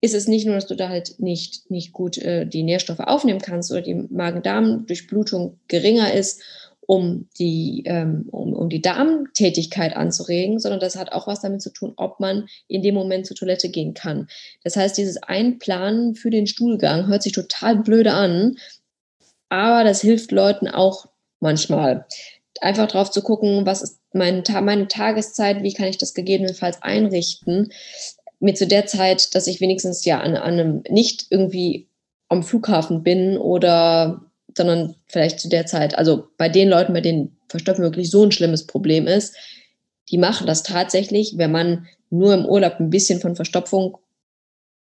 [0.00, 3.40] ist es nicht nur, dass du da halt nicht, nicht gut äh, die Nährstoffe aufnehmen
[3.40, 6.40] kannst oder die Magen-Darm-Durchblutung geringer ist,
[6.88, 11.70] um die, ähm, um, um die Darmtätigkeit anzuregen, sondern das hat auch was damit zu
[11.70, 14.28] tun, ob man in dem Moment zur Toilette gehen kann.
[14.64, 18.56] Das heißt, dieses Einplanen für den Stuhlgang hört sich total blöde an,
[19.50, 21.06] aber das hilft Leuten auch
[21.40, 22.06] manchmal.
[22.60, 27.70] Einfach drauf zu gucken, was ist meine, meine Tageszeit, wie kann ich das gegebenenfalls einrichten,
[28.40, 31.88] mir zu der Zeit, dass ich wenigstens ja an, an einem nicht irgendwie
[32.28, 34.22] am Flughafen bin oder
[34.56, 38.32] sondern vielleicht zu der Zeit, also bei den Leuten, bei denen Verstopfen wirklich so ein
[38.32, 39.36] schlimmes Problem ist,
[40.10, 43.98] die machen das tatsächlich, wenn man nur im Urlaub ein bisschen von Verstopfung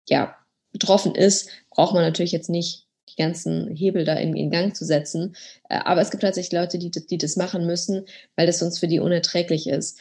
[0.08, 0.36] ja,
[0.72, 4.86] betroffen ist, braucht man natürlich jetzt nicht die ganzen Hebel da in, in Gang zu
[4.86, 5.36] setzen.
[5.70, 8.88] Äh, aber es gibt tatsächlich Leute, die, die das machen müssen, weil das sonst für
[8.88, 10.00] die unerträglich ist.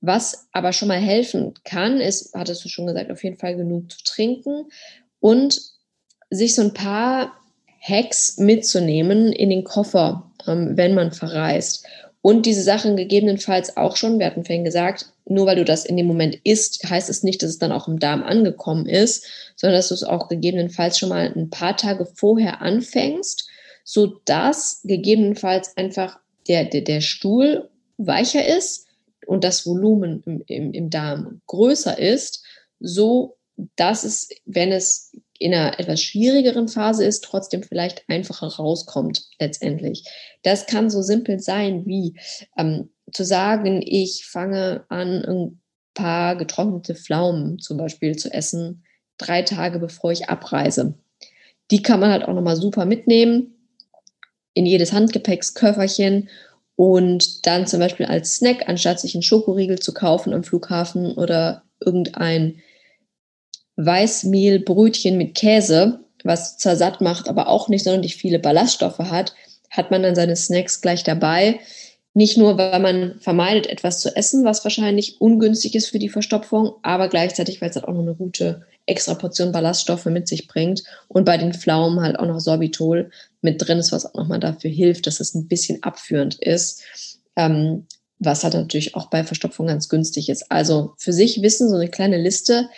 [0.00, 3.90] Was aber schon mal helfen kann, ist, hattest du schon gesagt, auf jeden Fall genug
[3.90, 4.66] zu trinken
[5.20, 5.60] und
[6.30, 7.32] sich so ein paar
[7.80, 11.86] Hacks mitzunehmen in den Koffer, ähm, wenn man verreist.
[12.22, 15.96] Und diese Sachen gegebenenfalls auch schon, wir hatten vorhin gesagt, nur weil du das in
[15.96, 19.24] dem Moment isst, heißt es nicht, dass es dann auch im Darm angekommen ist,
[19.56, 23.48] sondern dass du es auch gegebenenfalls schon mal ein paar Tage vorher anfängst,
[23.84, 28.86] so dass gegebenenfalls einfach der, der, der Stuhl weicher ist
[29.26, 32.44] und das Volumen im, im, im Darm größer ist,
[32.78, 33.36] so
[33.76, 40.04] dass es, wenn es in einer etwas schwierigeren Phase ist, trotzdem vielleicht einfacher rauskommt letztendlich.
[40.42, 42.18] Das kann so simpel sein wie
[42.58, 45.60] ähm, zu sagen, ich fange an, ein
[45.94, 48.84] paar getrocknete Pflaumen zum Beispiel zu essen,
[49.18, 50.94] drei Tage bevor ich abreise.
[51.70, 53.54] Die kann man halt auch nochmal super mitnehmen
[54.54, 56.28] in jedes Handgepäcksköfferchen
[56.80, 61.62] und dann zum Beispiel als Snack, anstatt sich einen Schokoriegel zu kaufen am Flughafen oder
[61.78, 62.62] irgendein
[63.76, 69.34] Weißmehlbrötchen mit Käse, was zwar satt macht, aber auch nicht sonderlich viele Ballaststoffe hat,
[69.68, 71.60] hat man dann seine Snacks gleich dabei.
[72.14, 76.76] Nicht nur, weil man vermeidet, etwas zu essen, was wahrscheinlich ungünstig ist für die Verstopfung,
[76.80, 80.82] aber gleichzeitig, weil es halt auch noch eine gute extra Portion Ballaststoffe mit sich bringt
[81.08, 83.10] und bei den Pflaumen halt auch noch Sorbitol
[83.42, 86.82] mit drin ist, was auch nochmal dafür hilft, dass es ein bisschen abführend ist.
[87.36, 87.86] Ähm,
[88.18, 90.52] was halt natürlich auch bei Verstopfung ganz günstig ist.
[90.52, 92.68] Also für sich wissen, so eine kleine Liste,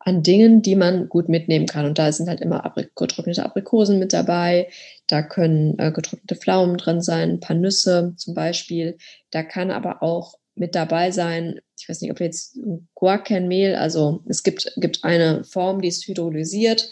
[0.00, 1.84] an Dingen, die man gut mitnehmen kann.
[1.84, 4.68] Und da sind halt immer getrocknete Aprikosen mit dabei,
[5.06, 8.96] da können äh, getrocknete Pflaumen drin sein, ein paar Nüsse zum Beispiel.
[9.30, 12.58] Da kann aber auch mit dabei sein, ich weiß nicht, ob jetzt
[12.94, 16.90] Guacanmehl, also es gibt, gibt eine Form, die ist hydrolysiert,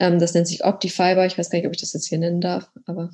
[0.00, 2.40] ähm, das nennt sich Optifiber, ich weiß gar nicht, ob ich das jetzt hier nennen
[2.40, 3.10] darf, aber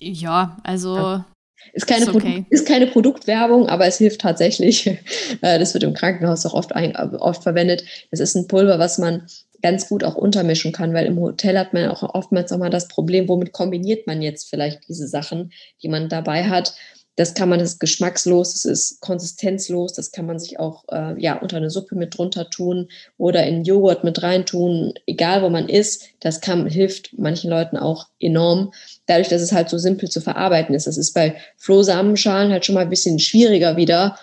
[0.00, 1.26] ja, also ja.
[1.74, 2.46] Ist keine, ist, okay.
[2.48, 4.90] ist keine Produktwerbung, aber es hilft tatsächlich.
[5.42, 7.84] Äh, das wird im Krankenhaus auch oft, ein, oft verwendet.
[8.10, 9.26] Das ist ein Pulver, was man
[9.62, 12.88] ganz gut auch untermischen kann, weil im Hotel hat man auch oftmals auch mal das
[12.88, 16.74] Problem, womit kombiniert man jetzt vielleicht diese Sachen, die man dabei hat.
[17.16, 21.20] Das kann man, das ist geschmackslos, das ist konsistenzlos, das kann man sich auch äh,
[21.20, 25.68] ja, unter eine Suppe mit drunter tun oder in Joghurt mit reintun, egal wo man
[25.68, 26.04] ist.
[26.20, 28.72] Das kann, hilft manchen Leuten auch enorm,
[29.06, 30.86] dadurch, dass es halt so simpel zu verarbeiten ist.
[30.86, 34.18] Das ist bei Flohsamenschalen halt schon mal ein bisschen schwieriger wieder.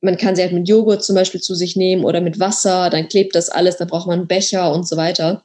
[0.00, 3.08] Man kann sie halt mit Joghurt zum Beispiel zu sich nehmen oder mit Wasser, dann
[3.08, 5.44] klebt das alles, dann braucht man einen Becher und so weiter.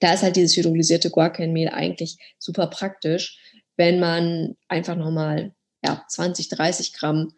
[0.00, 3.38] Da ist halt dieses hydrolysierte Guarcanmehl eigentlich super praktisch,
[3.76, 5.52] wenn man einfach nochmal
[5.86, 7.32] ja, 20, 30 Gramm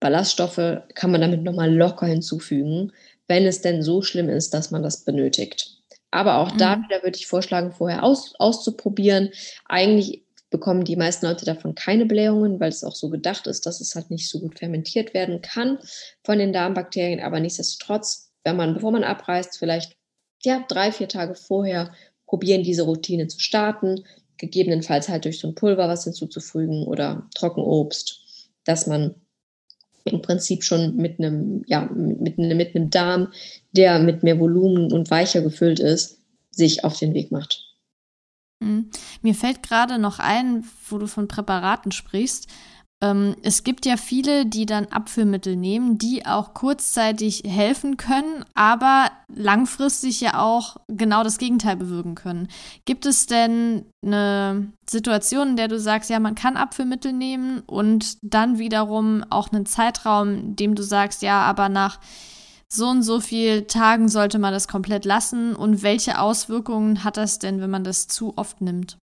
[0.00, 2.92] Ballaststoffe kann man damit nochmal locker hinzufügen,
[3.28, 5.78] wenn es denn so schlimm ist, dass man das benötigt.
[6.10, 6.58] Aber auch mhm.
[6.58, 9.30] da wieder würde ich vorschlagen, vorher aus, auszuprobieren.
[9.66, 13.80] Eigentlich bekommen die meisten Leute davon keine Blähungen, weil es auch so gedacht ist, dass
[13.80, 15.78] es halt nicht so gut fermentiert werden kann
[16.24, 17.20] von den Darmbakterien.
[17.20, 19.96] Aber nichtsdestotrotz, wenn man, bevor man abreist, vielleicht
[20.44, 21.94] ja, drei, vier Tage vorher
[22.26, 24.04] probieren, diese Routine zu starten,
[24.38, 28.20] gegebenenfalls halt durch so ein Pulver was hinzuzufügen oder Trockenobst,
[28.64, 29.14] dass man
[30.04, 33.32] im Prinzip schon mit einem, ja, mit, mit einem Darm,
[33.72, 36.18] der mit mehr Volumen und weicher gefüllt ist,
[36.50, 37.72] sich auf den Weg macht.
[38.60, 38.90] Mhm.
[39.22, 42.48] Mir fällt gerade noch ein, wo du von Präparaten sprichst.
[43.02, 49.10] Ähm, es gibt ja viele, die dann Abführmittel nehmen, die auch kurzzeitig helfen können, aber
[49.34, 52.48] langfristig ja auch genau das Gegenteil bewirken können.
[52.84, 58.18] Gibt es denn eine Situation, in der du sagst, ja, man kann Abführmittel nehmen und
[58.22, 61.98] dann wiederum auch einen Zeitraum, in dem du sagst, ja, aber nach
[62.68, 67.40] so und so viel Tagen sollte man das komplett lassen und welche Auswirkungen hat das
[67.40, 68.96] denn, wenn man das zu oft nimmt?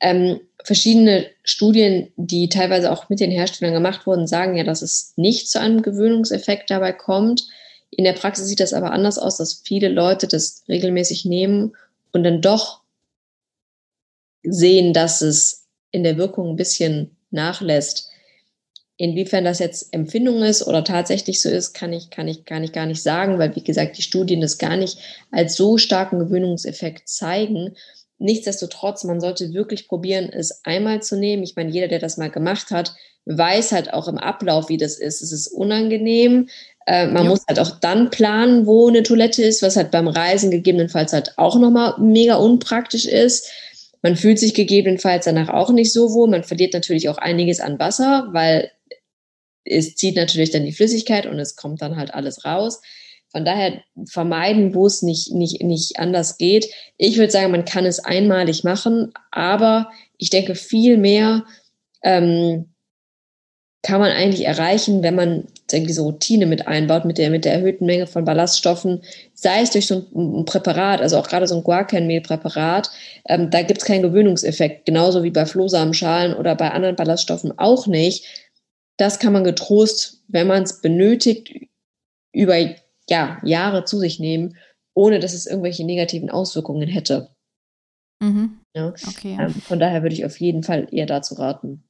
[0.00, 5.12] Ähm, verschiedene Studien, die teilweise auch mit den Herstellern gemacht wurden, sagen ja, dass es
[5.16, 7.46] nicht zu einem Gewöhnungseffekt dabei kommt.
[7.90, 11.76] In der Praxis sieht das aber anders aus, dass viele Leute das regelmäßig nehmen
[12.12, 12.80] und dann doch
[14.42, 18.08] sehen, dass es in der Wirkung ein bisschen nachlässt.
[18.96, 22.72] Inwiefern das jetzt Empfindung ist oder tatsächlich so ist, kann ich, kann ich, kann ich
[22.72, 24.98] gar nicht sagen, weil, wie gesagt, die Studien das gar nicht
[25.30, 27.74] als so starken Gewöhnungseffekt zeigen.
[28.20, 31.42] Nichtsdestotrotz, man sollte wirklich probieren, es einmal zu nehmen.
[31.42, 34.98] Ich meine, jeder, der das mal gemacht hat, weiß halt auch im Ablauf, wie das
[34.98, 35.22] ist.
[35.22, 36.48] Es ist unangenehm.
[36.86, 37.30] Äh, man ja.
[37.30, 41.32] muss halt auch dann planen, wo eine Toilette ist, was halt beim Reisen gegebenenfalls halt
[41.38, 43.50] auch nochmal mega unpraktisch ist.
[44.02, 46.28] Man fühlt sich gegebenenfalls danach auch nicht so wohl.
[46.28, 48.70] Man verliert natürlich auch einiges an Wasser, weil
[49.64, 52.82] es zieht natürlich dann die Flüssigkeit und es kommt dann halt alles raus.
[53.32, 56.68] Von daher vermeiden, wo es nicht, nicht, nicht anders geht.
[56.96, 61.44] Ich würde sagen, man kann es einmalig machen, aber ich denke viel mehr
[62.02, 62.66] ähm,
[63.82, 67.86] kann man eigentlich erreichen, wenn man diese Routine mit einbaut, mit der, mit der erhöhten
[67.86, 69.02] Menge von Ballaststoffen,
[69.32, 72.90] sei es durch so ein, Präparat, also auch gerade so ein Guarkernmehlpräparat,
[73.28, 77.86] ähm, da gibt es keinen Gewöhnungseffekt, genauso wie bei Flohsamenschalen oder bei anderen Ballaststoffen auch
[77.86, 78.26] nicht.
[78.98, 81.50] Das kann man getrost, wenn man es benötigt,
[82.32, 82.56] über
[83.10, 84.56] ja, Jahre zu sich nehmen,
[84.94, 87.34] ohne dass es irgendwelche negativen Auswirkungen hätte.
[88.22, 88.60] Mhm.
[88.74, 88.88] Ja?
[88.88, 89.36] Okay.
[89.38, 91.84] Ähm, von daher würde ich auf jeden Fall eher dazu raten.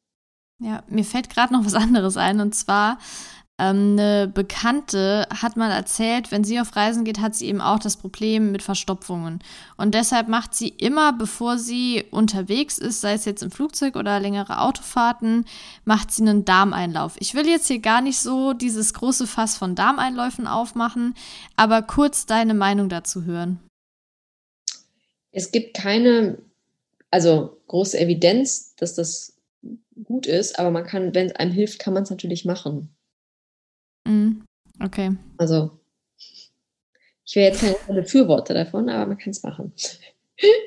[0.63, 2.99] Ja, mir fällt gerade noch was anderes ein und zwar
[3.61, 7.79] ähm, eine Bekannte hat mal erzählt, wenn sie auf Reisen geht, hat sie eben auch
[7.79, 9.41] das Problem mit Verstopfungen.
[9.77, 14.19] Und deshalb macht sie immer, bevor sie unterwegs ist, sei es jetzt im Flugzeug oder
[14.19, 15.45] längere Autofahrten,
[15.85, 17.17] macht sie einen Darmeinlauf.
[17.19, 21.15] Ich will jetzt hier gar nicht so dieses große Fass von Darmeinläufen aufmachen,
[21.57, 23.61] aber kurz deine Meinung dazu hören.
[25.33, 26.39] Es gibt keine,
[27.11, 29.35] also große Evidenz, dass das
[30.05, 32.95] gut ist, aber man kann, wenn es einem hilft, kann man es natürlich machen.
[34.11, 34.45] Mhm.
[34.83, 35.17] Okay.
[35.39, 35.79] Also,
[37.25, 39.73] ich wäre jetzt keine Befürworter davon, aber man kann es machen.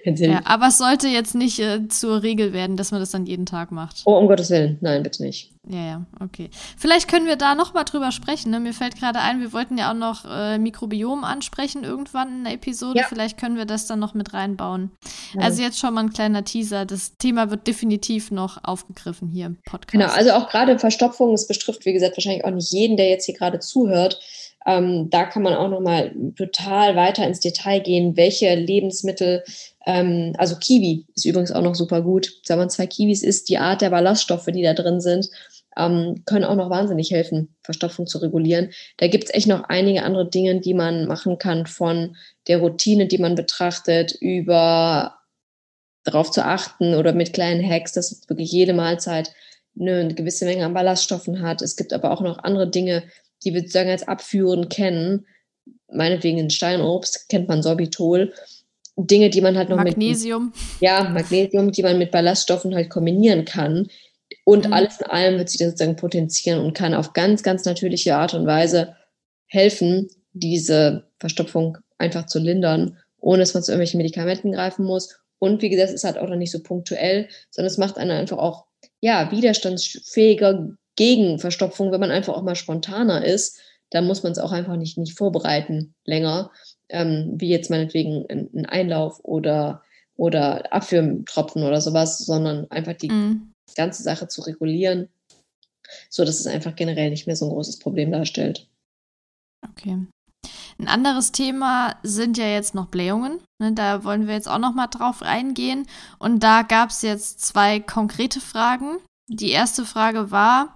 [0.05, 3.45] Ja, aber es sollte jetzt nicht äh, zur Regel werden, dass man das dann jeden
[3.45, 4.01] Tag macht.
[4.05, 4.77] Oh, um Gottes Willen.
[4.81, 5.53] Nein, bitte nicht.
[5.69, 6.49] Ja, ja, okay.
[6.77, 8.51] Vielleicht können wir da noch mal drüber sprechen.
[8.51, 8.59] Ne?
[8.59, 12.53] Mir fällt gerade ein, wir wollten ja auch noch äh, Mikrobiom ansprechen irgendwann in der
[12.53, 12.99] Episode.
[12.99, 13.05] Ja.
[13.07, 14.91] Vielleicht können wir das dann noch mit reinbauen.
[15.33, 15.41] Ja.
[15.41, 16.85] Also jetzt schon mal ein kleiner Teaser.
[16.85, 19.91] Das Thema wird definitiv noch aufgegriffen hier im Podcast.
[19.93, 23.25] Genau, also auch gerade Verstopfung, es betrifft, wie gesagt, wahrscheinlich auch nicht jeden, der jetzt
[23.25, 24.19] hier gerade zuhört.
[24.65, 29.43] Ähm, da kann man auch nochmal total weiter ins Detail gehen, welche Lebensmittel,
[29.85, 32.31] ähm, also Kiwi ist übrigens auch noch super gut.
[32.47, 35.29] Wenn man zwei Kiwis isst, die Art der Ballaststoffe, die da drin sind,
[35.77, 38.71] ähm, können auch noch wahnsinnig helfen, Verstopfung zu regulieren.
[38.97, 42.15] Da gibt es echt noch einige andere Dinge, die man machen kann, von
[42.47, 45.15] der Routine, die man betrachtet, über
[46.03, 49.33] darauf zu achten oder mit kleinen Hacks, dass wirklich jede Mahlzeit
[49.79, 51.61] eine gewisse Menge an Ballaststoffen hat.
[51.61, 53.03] Es gibt aber auch noch andere Dinge,
[53.43, 55.25] die wir sozusagen als abführend kennen.
[55.91, 58.33] Meinetwegen in Steinobst kennt man Sorbitol.
[58.95, 60.45] Dinge, die man halt noch Magnesium.
[60.45, 60.79] mit Magnesium.
[60.79, 63.87] Ja, Magnesium, die man mit Ballaststoffen halt kombinieren kann.
[64.45, 64.73] Und mhm.
[64.73, 68.33] alles in allem wird sich das sozusagen potenzieren und kann auf ganz, ganz natürliche Art
[68.33, 68.95] und Weise
[69.47, 75.19] helfen, diese Verstopfung einfach zu lindern, ohne dass man zu irgendwelchen Medikamenten greifen muss.
[75.39, 78.11] Und wie gesagt, es ist halt auch noch nicht so punktuell, sondern es macht einen
[78.11, 78.65] einfach auch
[79.01, 84.39] ja, widerstandsfähiger gegen Verstopfung, wenn man einfach auch mal spontaner ist, dann muss man es
[84.39, 86.51] auch einfach nicht, nicht vorbereiten länger,
[86.89, 89.83] ähm, wie jetzt meinetwegen ein Einlauf oder,
[90.15, 93.51] oder Abführtropfen oder sowas, sondern einfach die mhm.
[93.75, 95.09] ganze Sache zu regulieren,
[96.09, 98.67] so dass es einfach generell nicht mehr so ein großes Problem darstellt.
[99.71, 100.07] Okay.
[100.79, 103.39] Ein anderes Thema sind ja jetzt noch Blähungen.
[103.61, 105.87] Ne, da wollen wir jetzt auch noch mal drauf eingehen.
[106.19, 108.97] Und da gab es jetzt zwei konkrete Fragen.
[109.27, 110.75] Die erste Frage war,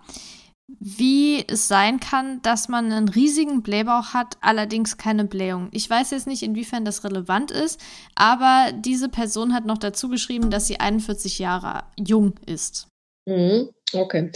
[0.67, 5.69] wie es sein kann, dass man einen riesigen Blähbauch hat, allerdings keine Blähung.
[5.71, 7.79] Ich weiß jetzt nicht, inwiefern das relevant ist,
[8.15, 12.87] aber diese Person hat noch dazu geschrieben, dass sie 41 Jahre jung ist.
[13.25, 14.31] Mhm, okay.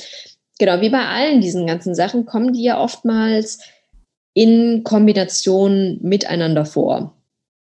[0.58, 3.60] Genau, wie bei allen diesen ganzen Sachen kommen die ja oftmals
[4.34, 7.18] in Kombination miteinander vor.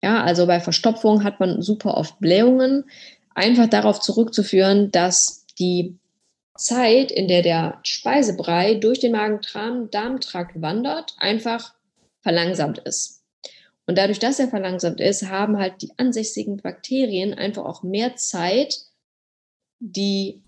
[0.02, 2.84] Ja, also bei Verstopfung hat man super oft Blähungen,
[3.34, 5.98] einfach darauf zurückzuführen, dass die
[6.56, 11.74] Zeit, in der der Speisebrei durch den Magen-Darm-Trakt wandert, einfach
[12.20, 13.22] verlangsamt ist.
[13.86, 18.78] Und dadurch, dass er verlangsamt ist, haben halt die ansässigen Bakterien einfach auch mehr Zeit,
[19.78, 20.42] die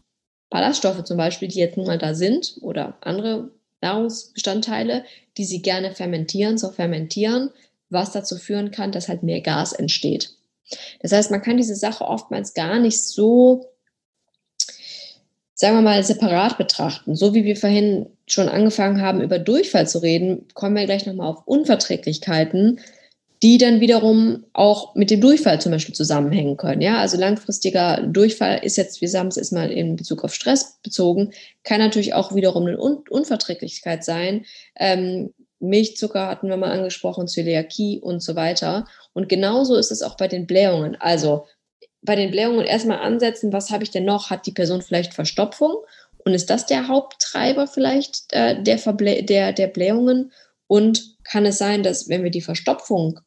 [0.48, 3.50] Ballaststoffe zum Beispiel, die jetzt nun mal da sind, oder andere
[3.82, 5.04] Nahrungsbestandteile,
[5.36, 7.50] die sie gerne fermentieren, zu fermentieren,
[7.90, 10.34] was dazu führen kann, dass halt mehr Gas entsteht.
[11.00, 13.75] Das heißt, man kann diese Sache oftmals gar nicht so
[15.56, 17.16] sagen wir mal, separat betrachten.
[17.16, 21.28] So wie wir vorhin schon angefangen haben, über Durchfall zu reden, kommen wir gleich nochmal
[21.28, 22.78] auf Unverträglichkeiten,
[23.42, 26.82] die dann wiederum auch mit dem Durchfall zum Beispiel zusammenhängen können.
[26.82, 30.78] Ja, also langfristiger Durchfall ist jetzt, wir sagen es ist mal in Bezug auf Stress
[30.82, 31.32] bezogen,
[31.64, 34.44] kann natürlich auch wiederum eine Un Unverträglichkeit sein.
[34.78, 38.86] Ähm, Milchzucker hatten wir mal angesprochen, Zöliakie und so weiter.
[39.14, 40.96] Und genauso ist es auch bei den Blähungen.
[41.00, 41.46] Also
[42.06, 44.30] bei den Blähungen erstmal ansetzen, was habe ich denn noch?
[44.30, 45.76] Hat die Person vielleicht Verstopfung?
[46.24, 48.78] Und ist das der Haupttreiber vielleicht äh, der,
[49.22, 50.32] der, der Blähungen?
[50.66, 53.20] Und kann es sein, dass wenn wir die Verstopfung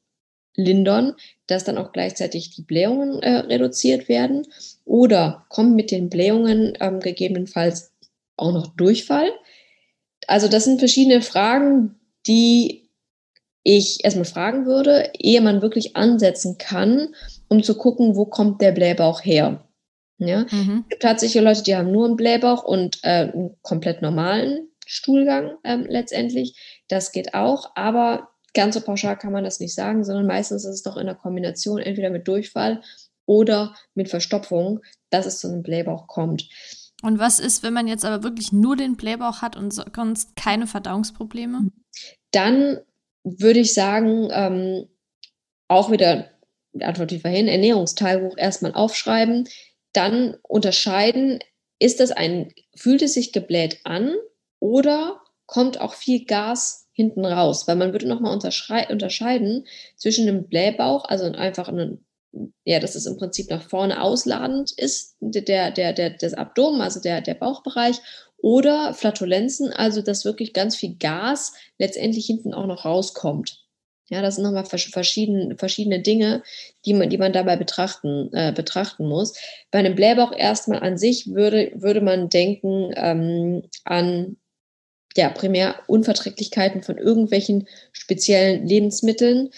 [0.55, 1.15] lindern,
[1.47, 4.47] dass dann auch gleichzeitig die Blähungen äh, reduziert werden?
[4.85, 7.93] Oder kommt mit den Blähungen ähm, gegebenenfalls
[8.35, 9.31] auch noch Durchfall?
[10.27, 12.88] Also das sind verschiedene Fragen, die
[13.63, 17.13] ich erstmal fragen würde, ehe man wirklich ansetzen kann,
[17.49, 19.67] um zu gucken, wo kommt der Blähbauch her.
[20.17, 20.45] Ja?
[20.51, 20.83] Mhm.
[20.83, 25.57] Es gibt tatsächlich Leute, die haben nur einen Blähbauch und äh, einen komplett normalen Stuhlgang
[25.63, 26.81] ähm, letztendlich.
[26.87, 30.75] Das geht auch, aber ganz so pauschal kann man das nicht sagen, sondern meistens ist
[30.75, 32.81] es doch in der Kombination entweder mit Durchfall
[33.25, 34.81] oder mit Verstopfung,
[35.11, 36.49] dass es zu einem Blähbauch kommt.
[37.01, 40.67] Und was ist, wenn man jetzt aber wirklich nur den Blähbauch hat und sonst keine
[40.67, 41.71] Verdauungsprobleme?
[42.31, 42.79] Dann
[43.37, 44.87] würde ich sagen, ähm,
[45.67, 46.29] auch wieder
[46.79, 49.47] Antwort wie vorhin, Ernährungsteilbuch erstmal aufschreiben,
[49.93, 51.39] dann unterscheiden,
[51.79, 54.13] ist das ein, fühlt es sich gebläht an
[54.59, 57.67] oder kommt auch viel Gas hinten raus?
[57.67, 59.65] Weil man würde nochmal unterscheiden
[59.95, 62.05] zwischen dem Blähbauch, also einfach einen
[62.63, 66.99] ja, dass es im Prinzip nach vorne ausladend ist, der, der, der, das Abdomen, also
[66.99, 67.99] der, der Bauchbereich,
[68.41, 73.65] oder Flatulenzen, also dass wirklich ganz viel Gas letztendlich hinten auch noch rauskommt.
[74.09, 76.41] Ja, das sind nochmal verschiedene, verschiedene Dinge,
[76.85, 79.37] die man, die man dabei betrachten, äh, betrachten muss.
[79.69, 84.37] Bei einem Blähbauch erstmal an sich würde, würde man denken ähm, an
[85.15, 89.49] ja, primär Unverträglichkeiten von irgendwelchen speziellen Lebensmitteln,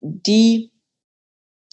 [0.00, 0.70] die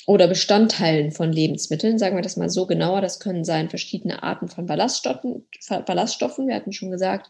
[0.08, 3.02] oder Bestandteilen von Lebensmitteln, sagen wir das mal so genauer.
[3.02, 5.46] Das können sein verschiedene Arten von Ballaststoffen.
[5.86, 6.48] Ballaststoffen.
[6.48, 7.30] Wir hatten schon gesagt,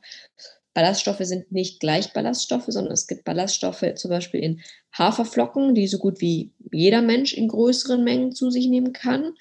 [0.73, 4.61] Ballaststoffe sind nicht gleich Ballaststoffe, sondern es gibt Ballaststoffe zum Beispiel in
[4.97, 9.33] Haferflocken, die so gut wie jeder Mensch in größeren Mengen zu sich nehmen kann.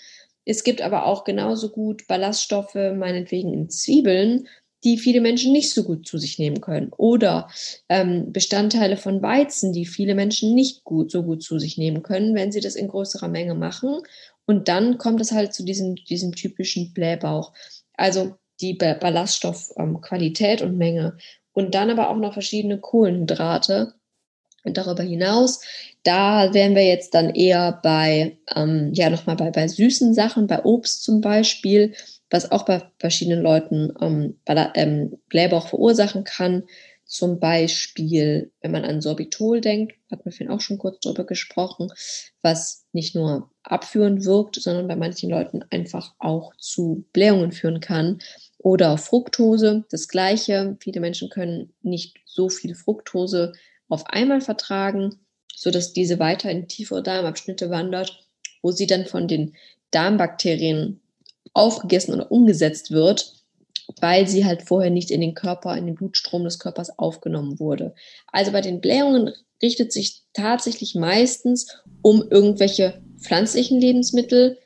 [0.45, 4.49] Es gibt aber auch genauso gut Ballaststoffe, meinetwegen in Zwiebeln,
[4.85, 6.91] die viele Menschen nicht so gut zu sich nehmen können.
[6.97, 7.49] Oder
[7.89, 12.35] ähm, Bestandteile von Weizen, die viele Menschen nicht gut so gut zu sich nehmen können,
[12.35, 14.01] wenn sie das in größerer Menge machen.
[14.47, 17.53] Und dann kommt es halt zu diesem, diesem typischen Blähbauch.
[17.95, 21.17] Also die Ballaststoffqualität ähm, und Menge.
[21.53, 23.95] Und dann aber auch noch verschiedene Kohlenhydrate.
[24.63, 25.63] Und darüber hinaus,
[26.03, 30.65] da wären wir jetzt dann eher bei, ähm, ja, nochmal bei, bei süßen Sachen, bei
[30.65, 31.95] Obst zum Beispiel,
[32.31, 36.65] was auch bei verschiedenen Leuten ähm, ähm, Blähbauch verursachen kann.
[37.05, 41.93] Zum Beispiel, wenn man an Sorbitol denkt, hat man vorhin auch schon kurz drüber gesprochen,
[42.41, 48.21] was nicht nur abführend wirkt, sondern bei manchen Leuten einfach auch zu Blähungen führen kann.
[48.59, 50.77] Oder Fructose, das gleiche.
[50.81, 53.55] Viele Menschen können nicht so viel Fructose
[53.89, 55.17] auf einmal vertragen,
[55.53, 58.29] sodass diese weiter in tiefere Darmabschnitte wandert,
[58.63, 59.57] wo sie dann von den
[59.91, 61.01] Darmbakterien
[61.53, 63.35] aufgegessen oder umgesetzt wird,
[64.01, 67.95] weil sie halt vorher nicht in den Körper, in den Blutstrom des Körpers aufgenommen wurde.
[68.33, 69.33] Also bei den Blähungen
[69.63, 74.59] richtet sich tatsächlich meistens um irgendwelche pflanzlichen Lebensmittel,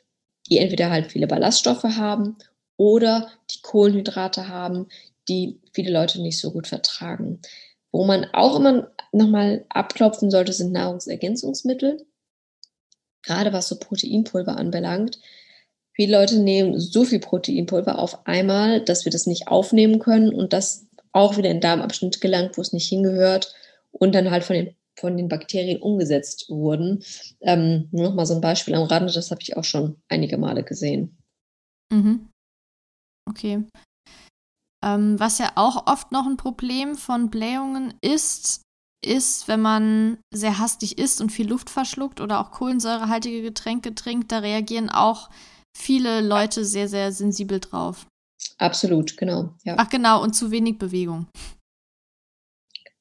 [0.48, 2.36] die entweder halt viele Ballaststoffe haben
[2.76, 4.88] oder die Kohlenhydrate haben,
[5.28, 7.40] die viele Leute nicht so gut vertragen.
[7.92, 12.04] Wo man auch immer nochmal abklopfen sollte, sind Nahrungsergänzungsmittel.
[13.22, 15.18] Gerade was so Proteinpulver anbelangt.
[15.94, 20.52] Viele Leute nehmen so viel Proteinpulver auf einmal, dass wir das nicht aufnehmen können und
[20.52, 23.54] das auch wieder in den Darmabschnitt gelangt, wo es nicht hingehört
[23.92, 27.04] und dann halt von den, von den Bakterien umgesetzt wurden.
[27.40, 30.36] Ähm, nur noch mal so ein Beispiel am Rande, das habe ich auch schon einige
[30.36, 31.16] Male gesehen.
[31.92, 32.28] Mhm.
[33.30, 33.64] Okay.
[34.84, 38.62] Ähm, was ja auch oft noch ein Problem von Blähungen ist,
[39.04, 44.32] ist, wenn man sehr hastig isst und viel Luft verschluckt oder auch kohlensäurehaltige Getränke trinkt,
[44.32, 45.30] da reagieren auch
[45.76, 48.06] viele Leute sehr, sehr sensibel drauf.
[48.58, 49.50] Absolut, genau.
[49.64, 49.74] Ja.
[49.78, 51.26] Ach genau, und zu wenig Bewegung.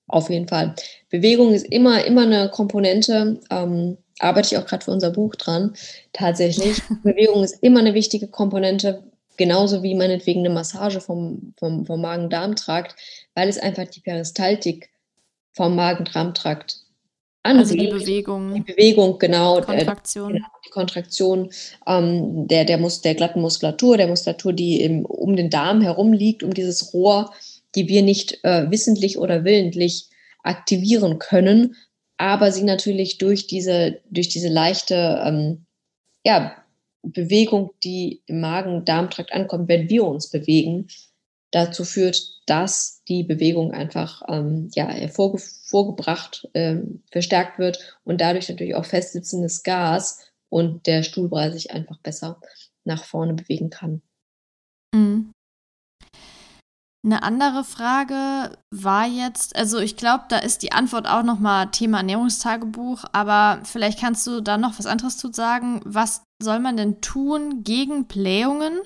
[0.07, 0.75] Auf jeden Fall.
[1.09, 3.39] Bewegung ist immer, immer eine Komponente.
[3.49, 5.73] Ähm, arbeite ich auch gerade für unser Buch dran.
[6.11, 6.81] Tatsächlich.
[7.03, 9.03] Bewegung ist immer eine wichtige Komponente,
[9.37, 12.95] genauso wie meinetwegen eine Massage vom, vom, vom Magen-Darm-Trakt,
[13.33, 14.89] weil es einfach die Peristaltik
[15.53, 16.82] vom Magen-Darm-Trakt
[17.43, 18.53] also die Bewegung.
[18.55, 19.61] Die Bewegung, genau.
[19.61, 20.31] Kontraktion.
[20.31, 21.49] Äh, genau, die Kontraktion
[21.85, 26.13] ähm, der, der, Mus der glatten Muskulatur, der Muskulatur, die im, um den Darm herum
[26.13, 27.33] liegt, um dieses Rohr,
[27.75, 30.07] die wir nicht äh, wissentlich oder willentlich
[30.43, 31.75] aktivieren können,
[32.17, 35.65] aber sie natürlich durch diese, durch diese leichte ähm,
[36.25, 36.55] ja,
[37.01, 40.87] Bewegung, die im Magen-Darm-Trakt ankommt, wenn wir uns bewegen,
[41.53, 48.75] dazu führt, dass die Bewegung einfach ähm, ja, hervorgebracht, ähm, verstärkt wird und dadurch natürlich
[48.75, 52.41] auch festsitzendes Gas und der Stuhlbrei sich einfach besser
[52.83, 54.01] nach vorne bewegen kann.
[54.93, 55.31] Mhm.
[57.05, 61.97] Eine andere Frage war jetzt, also ich glaube, da ist die Antwort auch nochmal Thema
[61.97, 65.81] Ernährungstagebuch, aber vielleicht kannst du da noch was anderes zu sagen.
[65.83, 68.79] Was soll man denn tun gegen Blähungen?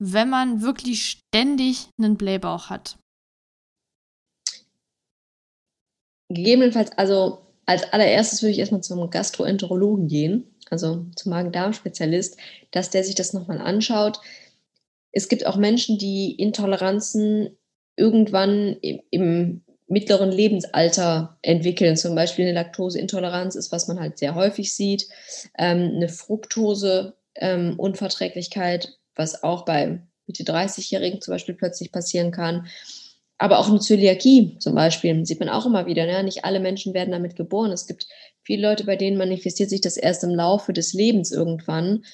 [0.00, 2.96] Wenn man wirklich ständig einen Blähbauch hat?
[6.30, 12.38] gegebenenfalls, also als allererstes würde ich erstmal zum Gastroenterologen gehen, also zum Magen-Darm-Spezialist,
[12.70, 14.20] dass der sich das nochmal anschaut.
[15.12, 17.56] Es gibt auch Menschen, die Intoleranzen
[17.96, 21.96] irgendwann im, im mittleren Lebensalter entwickeln.
[21.96, 25.08] Zum Beispiel eine Laktoseintoleranz ist, was man halt sehr häufig sieht.
[25.58, 32.66] Ähm, eine Fructose-Unverträglichkeit, ähm, was auch bei Mitte 30-Jährigen zum Beispiel plötzlich passieren kann.
[33.38, 36.06] Aber auch eine Zöliakie zum Beispiel sieht man auch immer wieder.
[36.06, 36.22] Ne?
[36.22, 37.72] Nicht alle Menschen werden damit geboren.
[37.72, 38.06] Es gibt
[38.42, 42.04] viele Leute, bei denen manifestiert sich das erst im Laufe des Lebens irgendwann.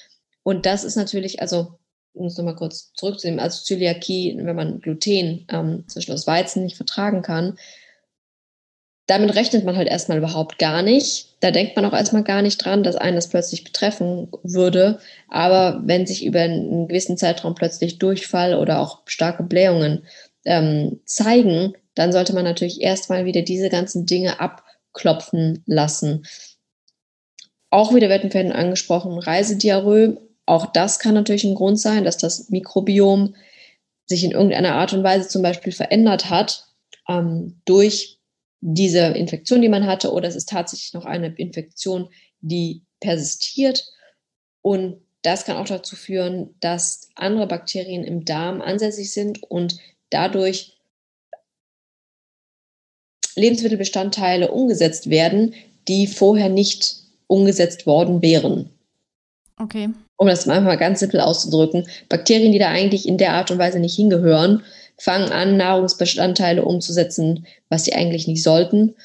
[0.43, 1.79] Und das ist natürlich, also
[2.13, 6.77] um es nochmal kurz zurückzunehmen, also Zöliakie, wenn man Gluten ähm, zwischen aus Weizen nicht
[6.77, 7.57] vertragen kann,
[9.07, 11.29] damit rechnet man halt erstmal überhaupt gar nicht.
[11.39, 14.99] Da denkt man auch erstmal gar nicht dran, dass einen das plötzlich betreffen würde.
[15.29, 20.05] Aber wenn sich über einen gewissen Zeitraum plötzlich Durchfall oder auch starke Blähungen
[20.45, 26.25] ähm, zeigen, dann sollte man natürlich erstmal wieder diese ganzen Dinge abklopfen lassen.
[27.69, 30.17] Auch wieder werden vorhin angesprochen, Reisediarrhoe.
[30.45, 33.35] Auch das kann natürlich ein Grund sein, dass das Mikrobiom
[34.05, 36.65] sich in irgendeiner Art und Weise zum Beispiel verändert hat
[37.07, 38.16] ähm, durch
[38.61, 42.09] diese Infektion, die man hatte, oder es ist tatsächlich noch eine Infektion,
[42.41, 43.85] die persistiert.
[44.61, 49.77] Und das kann auch dazu führen, dass andere Bakterien im Darm ansässig sind und
[50.09, 50.77] dadurch
[53.35, 55.53] Lebensmittelbestandteile umgesetzt werden,
[55.87, 56.95] die vorher nicht
[57.27, 58.69] umgesetzt worden wären.
[59.59, 59.89] Okay.
[60.17, 63.79] Um das mal ganz simpel auszudrücken, Bakterien, die da eigentlich in der Art und Weise
[63.79, 64.63] nicht hingehören,
[64.99, 68.95] fangen an, Nahrungsbestandteile umzusetzen, was sie eigentlich nicht sollten.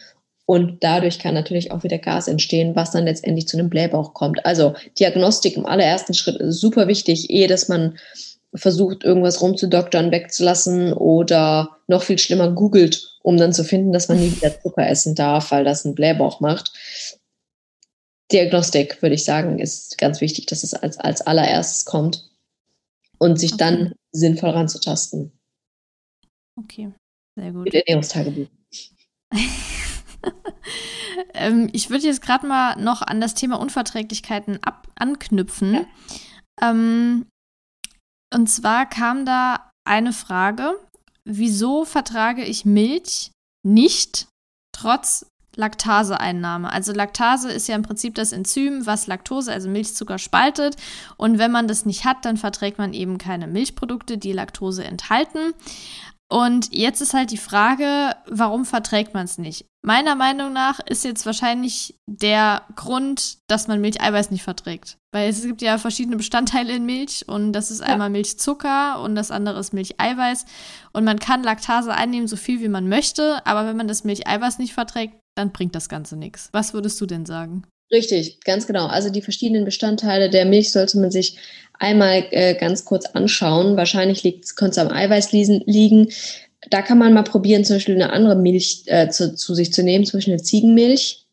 [0.47, 4.45] Und dadurch kann natürlich auch wieder Gas entstehen, was dann letztendlich zu einem Blähbauch kommt.
[4.45, 7.99] Also Diagnostik im allerersten Schritt ist super wichtig, ehe dass man
[8.55, 14.21] versucht, irgendwas rumzudoktern, wegzulassen oder noch viel schlimmer googelt, um dann zu finden, dass man
[14.21, 16.73] nie wieder Zucker essen darf, weil das einen Blähbauch macht.
[18.31, 22.31] Diagnostik, würde ich sagen, ist ganz wichtig, dass es als, als allererstes kommt
[23.19, 23.65] und sich okay.
[23.65, 25.33] dann sinnvoll ranzutasten.
[26.59, 26.93] Okay,
[27.39, 27.65] sehr gut.
[27.65, 28.49] Mit Ernährungstagebuch.
[31.35, 35.75] ähm, ich würde jetzt gerade mal noch an das Thema Unverträglichkeiten ab anknüpfen.
[35.75, 35.87] Ja.
[36.61, 37.27] Ähm,
[38.35, 40.79] und zwar kam da eine Frage,
[41.25, 43.31] wieso vertrage ich Milch
[43.67, 44.27] nicht
[44.75, 46.73] trotz Laktaseeinnahme.
[46.73, 50.77] Also Laktase ist ja im Prinzip das Enzym, was Laktose, also Milchzucker, spaltet.
[51.19, 55.53] Und wenn man das nicht hat, dann verträgt man eben keine Milchprodukte, die Laktose enthalten.
[56.33, 59.67] Und jetzt ist halt die Frage, warum verträgt man es nicht?
[59.85, 64.97] Meiner Meinung nach ist jetzt wahrscheinlich der Grund, dass man Milcheiweiß nicht verträgt.
[65.13, 67.89] Weil es gibt ja verschiedene Bestandteile in Milch und das ist ja.
[67.89, 70.47] einmal Milchzucker und das andere ist Milcheiweiß.
[70.95, 74.59] Und man kann Laktase einnehmen, so viel wie man möchte, aber wenn man das Milcheiweiß
[74.59, 76.49] nicht verträgt, dann bringt das Ganze nichts.
[76.53, 77.65] Was würdest du denn sagen?
[77.93, 78.87] Richtig, ganz genau.
[78.87, 81.37] Also die verschiedenen Bestandteile der Milch sollte man sich
[81.79, 83.77] einmal äh, ganz kurz anschauen.
[83.77, 84.23] Wahrscheinlich
[84.57, 86.09] könnte es am Eiweiß liegen.
[86.71, 89.83] Da kann man mal probieren, zum Beispiel eine andere Milch äh, zu, zu, sich zu
[89.83, 91.27] nehmen, zum Beispiel eine Ziegenmilch.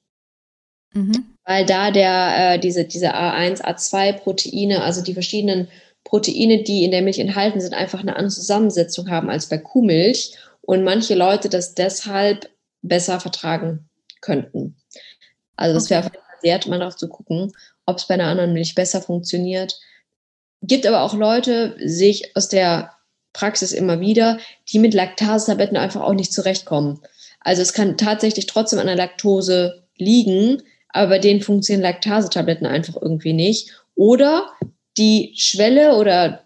[0.93, 1.35] Mhm.
[1.45, 5.69] Weil da der, äh, diese, diese A1, A2-Proteine, also die verschiedenen
[6.03, 10.35] Proteine, die in der Milch enthalten sind, einfach eine andere Zusammensetzung haben als bei Kuhmilch
[10.61, 12.49] und manche Leute das deshalb
[12.81, 13.87] besser vertragen
[14.21, 14.75] könnten.
[15.55, 15.95] Also das okay.
[15.95, 16.11] wäre
[16.43, 17.51] wert, mal darauf zu gucken,
[17.85, 19.79] ob es bei einer anderen Milch besser funktioniert.
[20.61, 22.91] Gibt aber auch Leute, sehe ich aus der
[23.33, 24.39] Praxis immer wieder,
[24.71, 26.99] die mit Laktasetabletten einfach auch nicht zurechtkommen.
[27.39, 32.95] Also es kann tatsächlich trotzdem an der Laktose liegen, aber bei denen funktionieren Laktasetabletten einfach
[33.01, 33.71] irgendwie nicht.
[33.95, 34.51] Oder
[34.97, 36.43] die Schwelle oder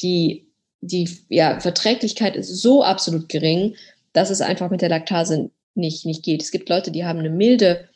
[0.00, 0.48] die,
[0.80, 3.76] die ja, Verträglichkeit ist so absolut gering,
[4.12, 6.42] dass es einfach mit der Laktase nicht, nicht geht.
[6.42, 7.88] Es gibt Leute, die haben eine milde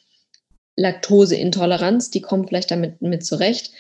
[0.78, 3.72] Laktoseintoleranz, die kommen vielleicht damit mit zurecht,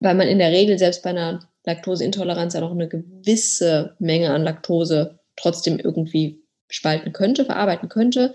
[0.00, 4.44] weil man in der Regel selbst bei einer Laktoseintoleranz ja noch eine gewisse Menge an
[4.44, 8.34] Laktose trotzdem irgendwie spalten könnte, verarbeiten könnte.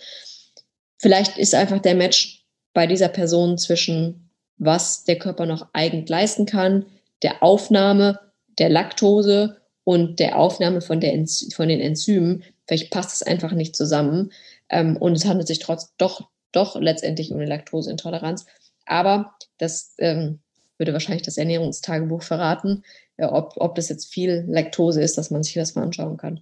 [0.98, 6.46] Vielleicht ist einfach der Match bei dieser Person zwischen was der Körper noch eigen leisten
[6.46, 6.86] kann,
[7.22, 8.20] der Aufnahme
[8.58, 11.14] der Laktose und der Aufnahme von, der
[11.54, 12.44] von den Enzymen.
[12.68, 14.32] Vielleicht passt es einfach nicht zusammen.
[14.70, 18.46] Ähm, und es handelt sich trotz doch doch letztendlich um eine Laktoseintoleranz.
[18.86, 20.40] Aber das ähm,
[20.78, 22.84] würde wahrscheinlich das Ernährungstagebuch verraten,
[23.18, 26.42] äh, ob, ob das jetzt viel Laktose ist, dass man sich das mal anschauen kann.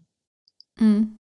[0.80, 1.18] Mhm.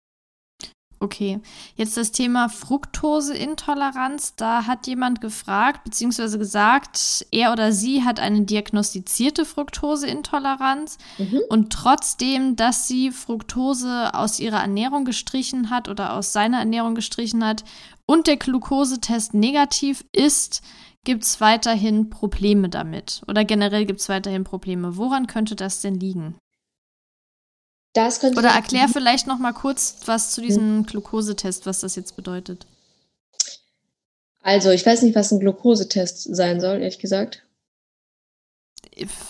[1.03, 1.41] Okay,
[1.75, 4.35] jetzt das Thema Fructoseintoleranz.
[4.37, 6.37] Da hat jemand gefragt bzw.
[6.37, 11.41] gesagt, er oder sie hat eine diagnostizierte Fructoseintoleranz mhm.
[11.49, 17.45] und trotzdem, dass sie Fructose aus ihrer Ernährung gestrichen hat oder aus seiner Ernährung gestrichen
[17.45, 17.65] hat,
[18.05, 20.61] und der Glukosetest negativ ist,
[21.03, 23.21] gibt es weiterhin Probleme damit?
[23.27, 24.97] Oder generell gibt es weiterhin Probleme?
[24.97, 26.35] Woran könnte das denn liegen?
[27.93, 30.85] Das könnte Oder erklär vielleicht noch mal kurz was zu diesem hm.
[30.85, 32.65] Glukosetest, was das jetzt bedeutet.
[34.41, 37.45] Also, ich weiß nicht, was ein Glukosetest sein soll, ehrlich gesagt.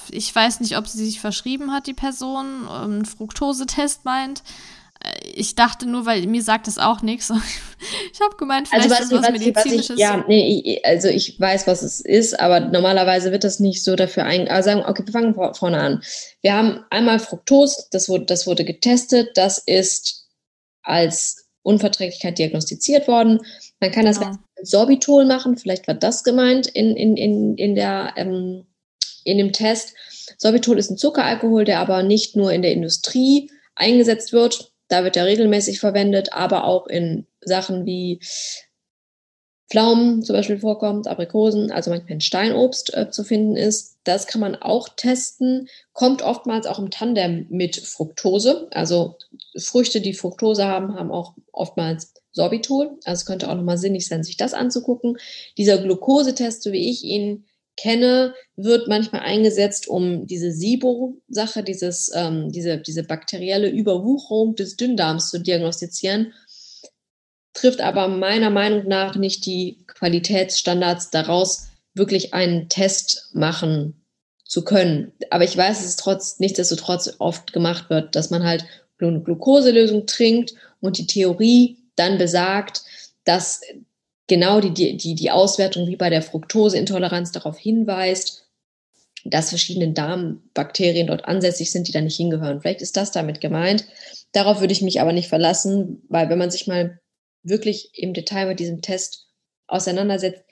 [0.09, 4.43] Ich weiß nicht, ob sie sich verschrieben hat, die Person, einen Fructosetest meint
[5.33, 7.31] ich dachte nur, weil mir sagt das auch nichts.
[8.13, 9.89] Ich habe gemeint, vielleicht also, was, ist was, was medizinisches.
[9.89, 13.83] Was ich, ja, nee, also ich weiß, was es ist, aber normalerweise wird das nicht
[13.83, 14.47] so dafür ein.
[14.47, 16.01] Also sagen, okay, wir fangen vorne an.
[16.41, 20.29] Wir haben einmal Fructose, das wurde, das wurde getestet, das ist
[20.83, 23.39] als Unverträglichkeit diagnostiziert worden.
[23.81, 24.31] Man kann das genau.
[24.31, 28.65] mit Sorbitol machen, vielleicht war das gemeint in, in, in, in, der, ähm,
[29.25, 29.93] in dem Test.
[30.37, 35.17] Sorbitol ist ein Zuckeralkohol, der aber nicht nur in der Industrie eingesetzt wird, da wird
[35.17, 38.19] er regelmäßig verwendet, aber auch in Sachen wie
[39.73, 43.97] Pflaumen zum Beispiel vorkommt, Aprikosen, also manchmal ein Steinobst äh, zu finden ist.
[44.03, 48.67] Das kann man auch testen, kommt oftmals auch im Tandem mit Fructose.
[48.71, 49.17] Also
[49.57, 52.91] Früchte, die Fructose haben, haben auch oftmals Sorbitol.
[53.03, 55.17] Also es könnte auch nochmal sinnig sein, sich das anzugucken.
[55.57, 57.45] Dieser Glukosetest, so wie ich ihn
[57.75, 65.29] kenne, wird manchmal eingesetzt, um diese SIBO-Sache, dieses, ähm, diese, diese bakterielle Überwucherung des Dünndarms
[65.29, 66.33] zu diagnostizieren,
[67.53, 74.03] trifft aber meiner Meinung nach nicht die Qualitätsstandards daraus, wirklich einen Test machen
[74.45, 75.13] zu können.
[75.29, 78.65] Aber ich weiß, dass es trotz, nichtsdestotrotz oft gemacht wird, dass man halt
[78.97, 82.83] Glukoselösung trinkt und die Theorie dann besagt,
[83.25, 83.61] dass
[84.27, 88.47] genau die, die, die Auswertung wie bei der Fructoseintoleranz darauf hinweist,
[89.25, 92.61] dass verschiedene Darmbakterien dort ansässig sind, die da nicht hingehören.
[92.61, 93.85] Vielleicht ist das damit gemeint.
[94.33, 96.99] Darauf würde ich mich aber nicht verlassen, weil wenn man sich mal
[97.43, 99.27] wirklich im Detail mit diesem Test
[99.67, 100.43] auseinandersetzt,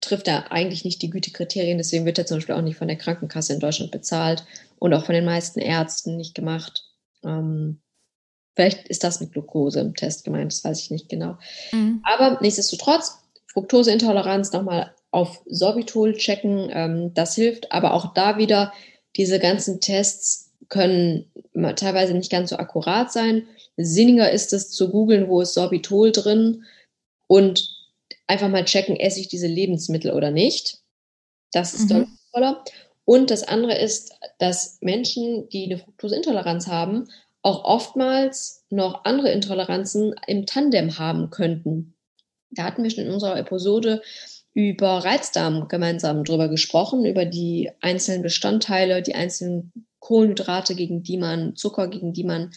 [0.00, 1.78] trifft er eigentlich nicht die Gütekriterien.
[1.78, 4.44] Deswegen wird er zum Beispiel auch nicht von der Krankenkasse in Deutschland bezahlt
[4.78, 6.84] und auch von den meisten Ärzten nicht gemacht.
[7.24, 7.81] Ähm,
[8.54, 11.38] Vielleicht ist das mit Glucose im Test gemeint, das weiß ich nicht genau.
[11.72, 12.02] Mhm.
[12.04, 17.70] Aber nichtsdestotrotz, Fructoseintoleranz nochmal auf Sorbitol checken, ähm, das hilft.
[17.70, 18.72] Aber auch da wieder,
[19.16, 21.30] diese ganzen Tests können
[21.76, 23.46] teilweise nicht ganz so akkurat sein.
[23.76, 26.64] Sinniger ist es zu googeln, wo ist Sorbitol drin
[27.26, 27.68] und
[28.26, 30.78] einfach mal checken, esse ich diese Lebensmittel oder nicht.
[31.52, 32.08] Das ist mhm.
[32.32, 32.64] toller.
[33.04, 37.08] Und das andere ist, dass Menschen, die eine Fructoseintoleranz haben,
[37.42, 41.94] auch oftmals noch andere Intoleranzen im Tandem haben könnten.
[42.50, 44.02] Da hatten wir schon in unserer Episode
[44.54, 51.56] über Reizdarm gemeinsam drüber gesprochen, über die einzelnen Bestandteile, die einzelnen Kohlenhydrate, gegen die man,
[51.56, 52.52] Zucker, gegen die man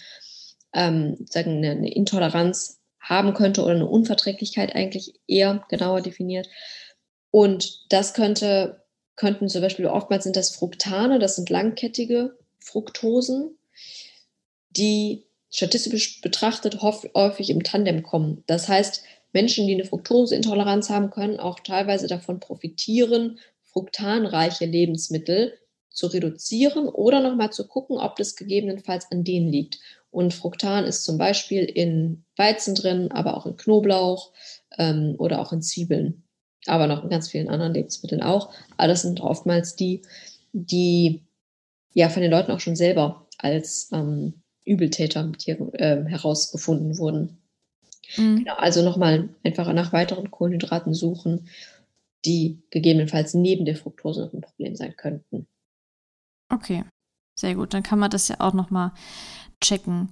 [0.74, 6.50] ähm, sagen, eine, Intoleranz haben könnte oder eine Unverträglichkeit eigentlich eher genauer definiert.
[7.32, 8.84] Und das könnte,
[9.16, 13.58] könnten zum Beispiel oftmals sind das Fructane, das sind langkettige Fructosen,
[14.78, 18.44] die statistisch betrachtet häufig im Tandem kommen.
[18.48, 25.54] Das heißt, Menschen, die eine Fructoseintoleranz haben, können auch teilweise davon profitieren, fruktanreiche Lebensmittel
[25.90, 29.80] zu reduzieren oder nochmal zu gucken, ob das gegebenenfalls an denen liegt.
[30.12, 34.32] Und Fruktan ist zum Beispiel in Weizen drin, aber auch in Knoblauch
[34.78, 36.24] ähm, oder auch in Zwiebeln,
[36.68, 38.54] aber noch in ganz vielen anderen Lebensmitteln auch.
[38.78, 40.02] Aber das sind oftmals die,
[40.54, 41.26] die
[41.94, 47.38] ja von den Leuten auch schon selber als ähm, Übeltäter hier, äh, herausgefunden wurden.
[48.18, 48.40] Mhm.
[48.40, 51.48] Genau, also nochmal einfach nach weiteren Kohlenhydraten suchen,
[52.26, 55.48] die gegebenenfalls neben der Fructose noch ein Problem sein könnten.
[56.52, 56.84] Okay,
[57.38, 57.74] sehr gut.
[57.74, 58.92] Dann kann man das ja auch nochmal
[59.64, 60.12] checken.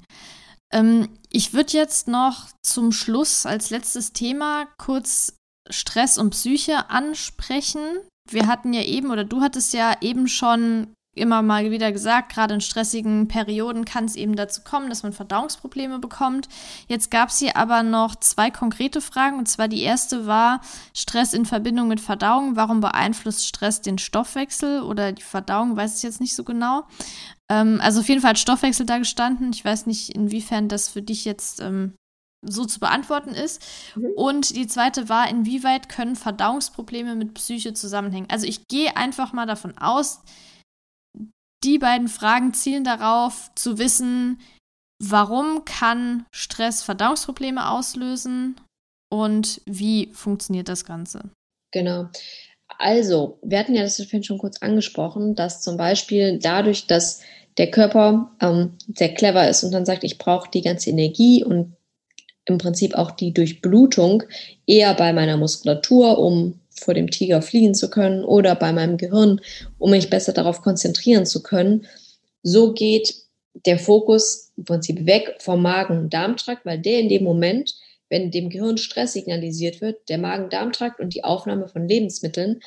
[0.72, 5.38] Ähm, ich würde jetzt noch zum Schluss als letztes Thema kurz
[5.70, 7.82] Stress und Psyche ansprechen.
[8.30, 12.56] Wir hatten ja eben, oder du hattest ja eben schon immer mal wieder gesagt, gerade
[12.56, 16.50] in stressigen Perioden kann es eben dazu kommen, dass man Verdauungsprobleme bekommt.
[16.88, 19.38] Jetzt gab es hier aber noch zwei konkrete Fragen.
[19.38, 20.62] Und zwar die erste war
[20.94, 22.56] Stress in Verbindung mit Verdauung.
[22.56, 25.78] Warum beeinflusst Stress den Stoffwechsel oder die Verdauung?
[25.78, 26.84] Weiß ich jetzt nicht so genau.
[27.50, 29.52] Ähm, also auf jeden Fall hat Stoffwechsel da gestanden.
[29.54, 31.94] Ich weiß nicht, inwiefern das für dich jetzt ähm,
[32.42, 33.62] so zu beantworten ist.
[33.96, 34.06] Mhm.
[34.16, 38.30] Und die zweite war, inwieweit können Verdauungsprobleme mit Psyche zusammenhängen?
[38.30, 40.22] Also ich gehe einfach mal davon aus,
[41.64, 44.40] die beiden Fragen zielen darauf, zu wissen,
[45.00, 48.60] warum kann Stress Verdauungsprobleme auslösen
[49.10, 51.30] und wie funktioniert das Ganze.
[51.72, 52.10] Genau.
[52.80, 57.22] Also, wir hatten ja das schon kurz angesprochen, dass zum Beispiel dadurch, dass
[57.58, 61.76] der Körper ähm, sehr clever ist und dann sagt, ich brauche die ganze Energie und
[62.46, 64.24] im Prinzip auch die Durchblutung
[64.66, 69.42] eher bei meiner Muskulatur, um vor dem Tiger fliehen zu können, oder bei meinem Gehirn,
[69.80, 71.86] um mich besser darauf konzentrieren zu können.
[72.44, 73.16] So geht
[73.66, 77.74] der Fokus im Prinzip weg vom Magen- und Darmtrakt, weil der in dem Moment,
[78.10, 82.60] wenn dem Gehirn Stress signalisiert wird, der Magen-Darm-Trakt und die Aufnahme von Lebensmitteln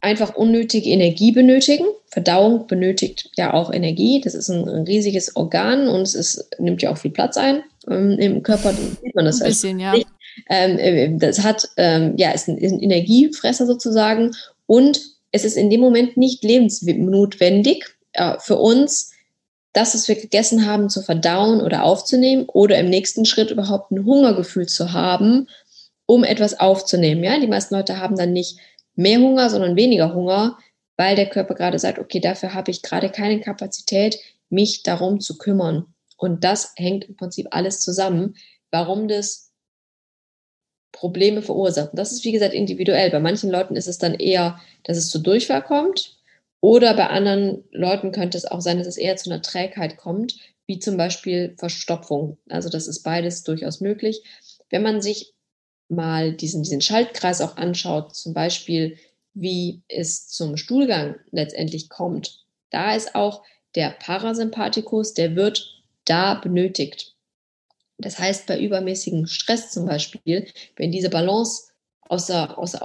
[0.00, 1.86] einfach unnötige Energie benötigen.
[2.08, 4.20] Verdauung benötigt ja auch Energie.
[4.20, 8.12] Das ist ein, riesiges Organ und es ist, nimmt ja auch viel Platz ein ähm,
[8.12, 8.72] im Körper.
[8.72, 9.94] Sieht man das ein bisschen, ja.
[10.48, 14.32] Ähm, äh, das hat, ähm, ja, ist ein, ist ein Energiefresser sozusagen
[14.66, 15.00] und
[15.32, 19.12] es ist in dem Moment nicht lebensnotwendig äh, für uns,
[19.72, 24.06] das, was wir gegessen haben, zu verdauen oder aufzunehmen oder im nächsten Schritt überhaupt ein
[24.06, 25.48] Hungergefühl zu haben,
[26.06, 27.22] um etwas aufzunehmen.
[27.22, 28.58] Ja, die meisten Leute haben dann nicht
[28.94, 30.56] mehr Hunger, sondern weniger Hunger,
[30.96, 34.18] weil der Körper gerade sagt, okay, dafür habe ich gerade keine Kapazität,
[34.48, 35.86] mich darum zu kümmern.
[36.16, 38.36] Und das hängt im Prinzip alles zusammen,
[38.70, 39.45] warum das
[40.96, 41.90] Probleme verursacht.
[41.92, 43.10] Und das ist, wie gesagt, individuell.
[43.10, 46.16] Bei manchen Leuten ist es dann eher, dass es zu Durchfall kommt.
[46.60, 50.36] Oder bei anderen Leuten könnte es auch sein, dass es eher zu einer Trägheit kommt,
[50.66, 52.38] wie zum Beispiel Verstopfung.
[52.48, 54.22] Also das ist beides durchaus möglich.
[54.70, 55.34] Wenn man sich
[55.88, 58.96] mal diesen, diesen Schaltkreis auch anschaut, zum Beispiel,
[59.34, 63.42] wie es zum Stuhlgang letztendlich kommt, da ist auch
[63.74, 67.15] der Parasympathikus, der wird da benötigt.
[67.98, 71.68] Das heißt, bei übermäßigem Stress zum Beispiel, wenn diese Balance
[72.00, 72.76] aus der, aus,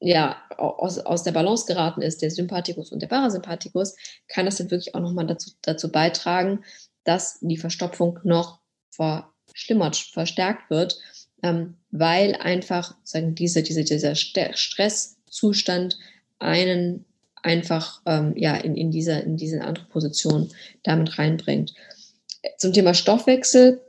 [0.00, 3.96] ja, aus, aus der Balance geraten ist, der Sympathikus und der Parasympathikus,
[4.28, 6.64] kann das dann wirklich auch nochmal dazu, dazu beitragen,
[7.04, 10.98] dass die Verstopfung noch verschlimmert, verstärkt wird,
[11.42, 15.98] ähm, weil einfach sagen, diese, diese, dieser Stresszustand
[16.38, 17.06] einen
[17.42, 20.50] einfach ähm, ja, in, in, dieser, in diese andere Position
[20.82, 21.74] damit reinbringt.
[22.58, 23.80] Zum Thema Stoffwechsel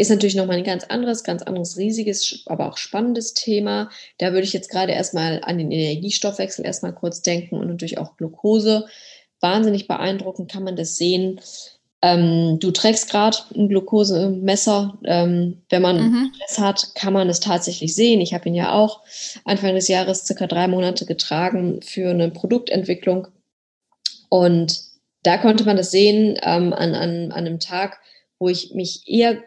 [0.00, 3.90] ist natürlich nochmal ein ganz anderes, ganz anderes riesiges, aber auch spannendes Thema.
[4.16, 8.16] Da würde ich jetzt gerade erstmal an den Energiestoffwechsel erstmal kurz denken und natürlich auch
[8.16, 8.86] Glucose.
[9.40, 11.38] Wahnsinnig beeindruckend kann man das sehen.
[12.00, 14.98] Ähm, du trägst gerade ein Glukosemesser.
[15.04, 16.32] Ähm, wenn man mhm.
[16.34, 18.22] Stress hat, kann man es tatsächlich sehen.
[18.22, 19.02] Ich habe ihn ja auch
[19.44, 23.28] Anfang des Jahres circa drei Monate getragen für eine Produktentwicklung.
[24.30, 24.80] Und
[25.24, 27.98] da konnte man das sehen ähm, an, an, an einem Tag,
[28.38, 29.42] wo ich mich eher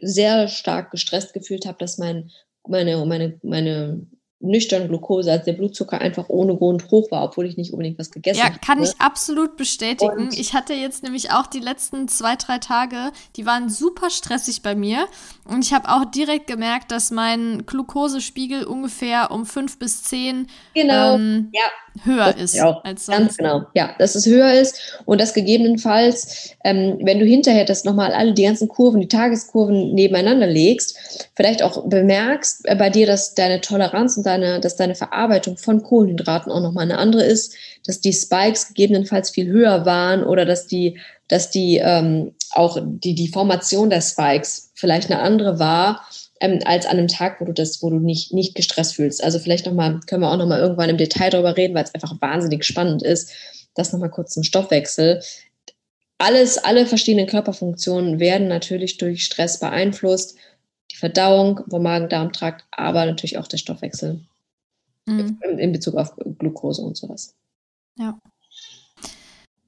[0.00, 2.30] sehr stark gestresst gefühlt habe, dass mein,
[2.66, 4.06] meine, meine, meine
[4.40, 8.10] nüchtern Glucose, also der Blutzucker einfach ohne Grund hoch war, obwohl ich nicht unbedingt was
[8.10, 8.54] gegessen habe.
[8.54, 10.12] Ja, kann ich absolut bestätigen.
[10.12, 14.62] Und ich hatte jetzt nämlich auch die letzten zwei, drei Tage, die waren super stressig
[14.62, 15.06] bei mir.
[15.44, 21.16] Und ich habe auch direkt gemerkt, dass mein Glukosespiegel ungefähr um fünf bis zehn genau.
[21.16, 21.64] ähm, ja
[22.04, 22.84] höher ist auch.
[22.84, 23.18] als sonst.
[23.18, 27.84] Ganz genau, ja, dass es höher ist und das gegebenenfalls, ähm, wenn du hinterher das
[27.84, 33.06] nochmal alle die ganzen Kurven, die Tageskurven nebeneinander legst, vielleicht auch bemerkst äh, bei dir,
[33.06, 37.54] dass deine Toleranz und deine, dass deine Verarbeitung von Kohlenhydraten auch nochmal eine andere ist,
[37.84, 43.14] dass die Spikes gegebenenfalls viel höher waren oder dass die, dass die ähm, auch die,
[43.14, 46.06] die Formation der Spikes vielleicht eine andere war
[46.40, 49.22] ähm, als an einem Tag, wo du das, wo du nicht, nicht gestresst fühlst.
[49.22, 52.20] Also vielleicht nochmal, können wir auch nochmal irgendwann im Detail darüber reden, weil es einfach
[52.20, 53.32] wahnsinnig spannend ist.
[53.74, 55.22] Das nochmal kurz zum Stoffwechsel.
[56.18, 60.36] Alles, alle verschiedenen Körperfunktionen werden natürlich durch Stress beeinflusst.
[60.98, 64.20] Verdauung vom Magen-Darm-Trakt, aber natürlich auch der Stoffwechsel
[65.06, 65.38] mhm.
[65.58, 67.36] in, Bezug auf Glucose und sowas.
[67.96, 68.18] Ja.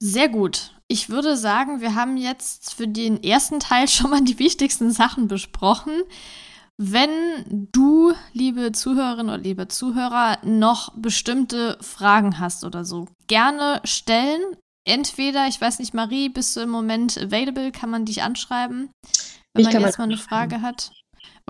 [0.00, 0.74] Sehr gut.
[0.88, 5.28] Ich würde sagen, wir haben jetzt für den ersten Teil schon mal die wichtigsten Sachen
[5.28, 5.92] besprochen.
[6.76, 14.40] Wenn du, liebe Zuhörerinnen oder liebe Zuhörer, noch bestimmte Fragen hast oder so, gerne stellen.
[14.84, 17.70] Entweder, ich weiß nicht, Marie, bist du im Moment available?
[17.70, 18.90] Kann man dich anschreiben,
[19.54, 20.90] wenn ich man erstmal eine Frage hat?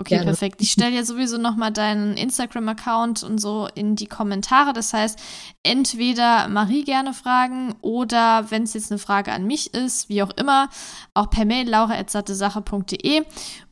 [0.01, 0.31] Okay, Gerne.
[0.31, 0.63] perfekt.
[0.63, 4.73] Ich stelle ja sowieso nochmal deinen Instagram-Account und so in die Kommentare.
[4.73, 5.19] Das heißt,
[5.61, 10.31] entweder Marie gerne fragen oder wenn es jetzt eine Frage an mich ist, wie auch
[10.31, 10.69] immer,
[11.13, 13.23] auch per Mail laura.sattesache.de.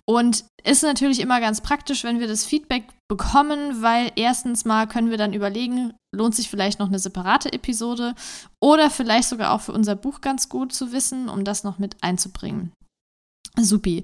[0.05, 5.09] Und ist natürlich immer ganz praktisch, wenn wir das Feedback bekommen, weil erstens mal können
[5.09, 8.13] wir dann überlegen, lohnt sich vielleicht noch eine separate Episode
[8.61, 11.95] oder vielleicht sogar auch für unser Buch ganz gut zu wissen, um das noch mit
[12.01, 12.71] einzubringen.
[13.57, 14.03] Supi.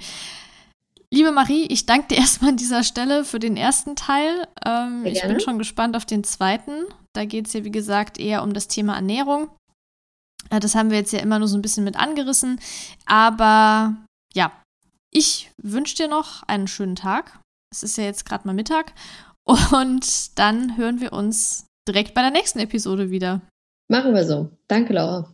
[1.15, 4.47] Liebe Marie, ich danke dir erstmal an dieser Stelle für den ersten Teil.
[4.65, 6.85] Ähm, ich bin schon gespannt auf den zweiten.
[7.13, 9.47] Da geht es ja, wie gesagt, eher um das Thema Ernährung.
[10.49, 12.59] Äh, das haben wir jetzt ja immer nur so ein bisschen mit angerissen.
[13.05, 13.95] Aber
[14.33, 14.51] ja,
[15.09, 17.39] ich wünsche dir noch einen schönen Tag.
[17.71, 18.91] Es ist ja jetzt gerade mal Mittag.
[19.71, 23.39] Und dann hören wir uns direkt bei der nächsten Episode wieder.
[23.89, 24.49] Machen wir so.
[24.67, 25.33] Danke, Laura.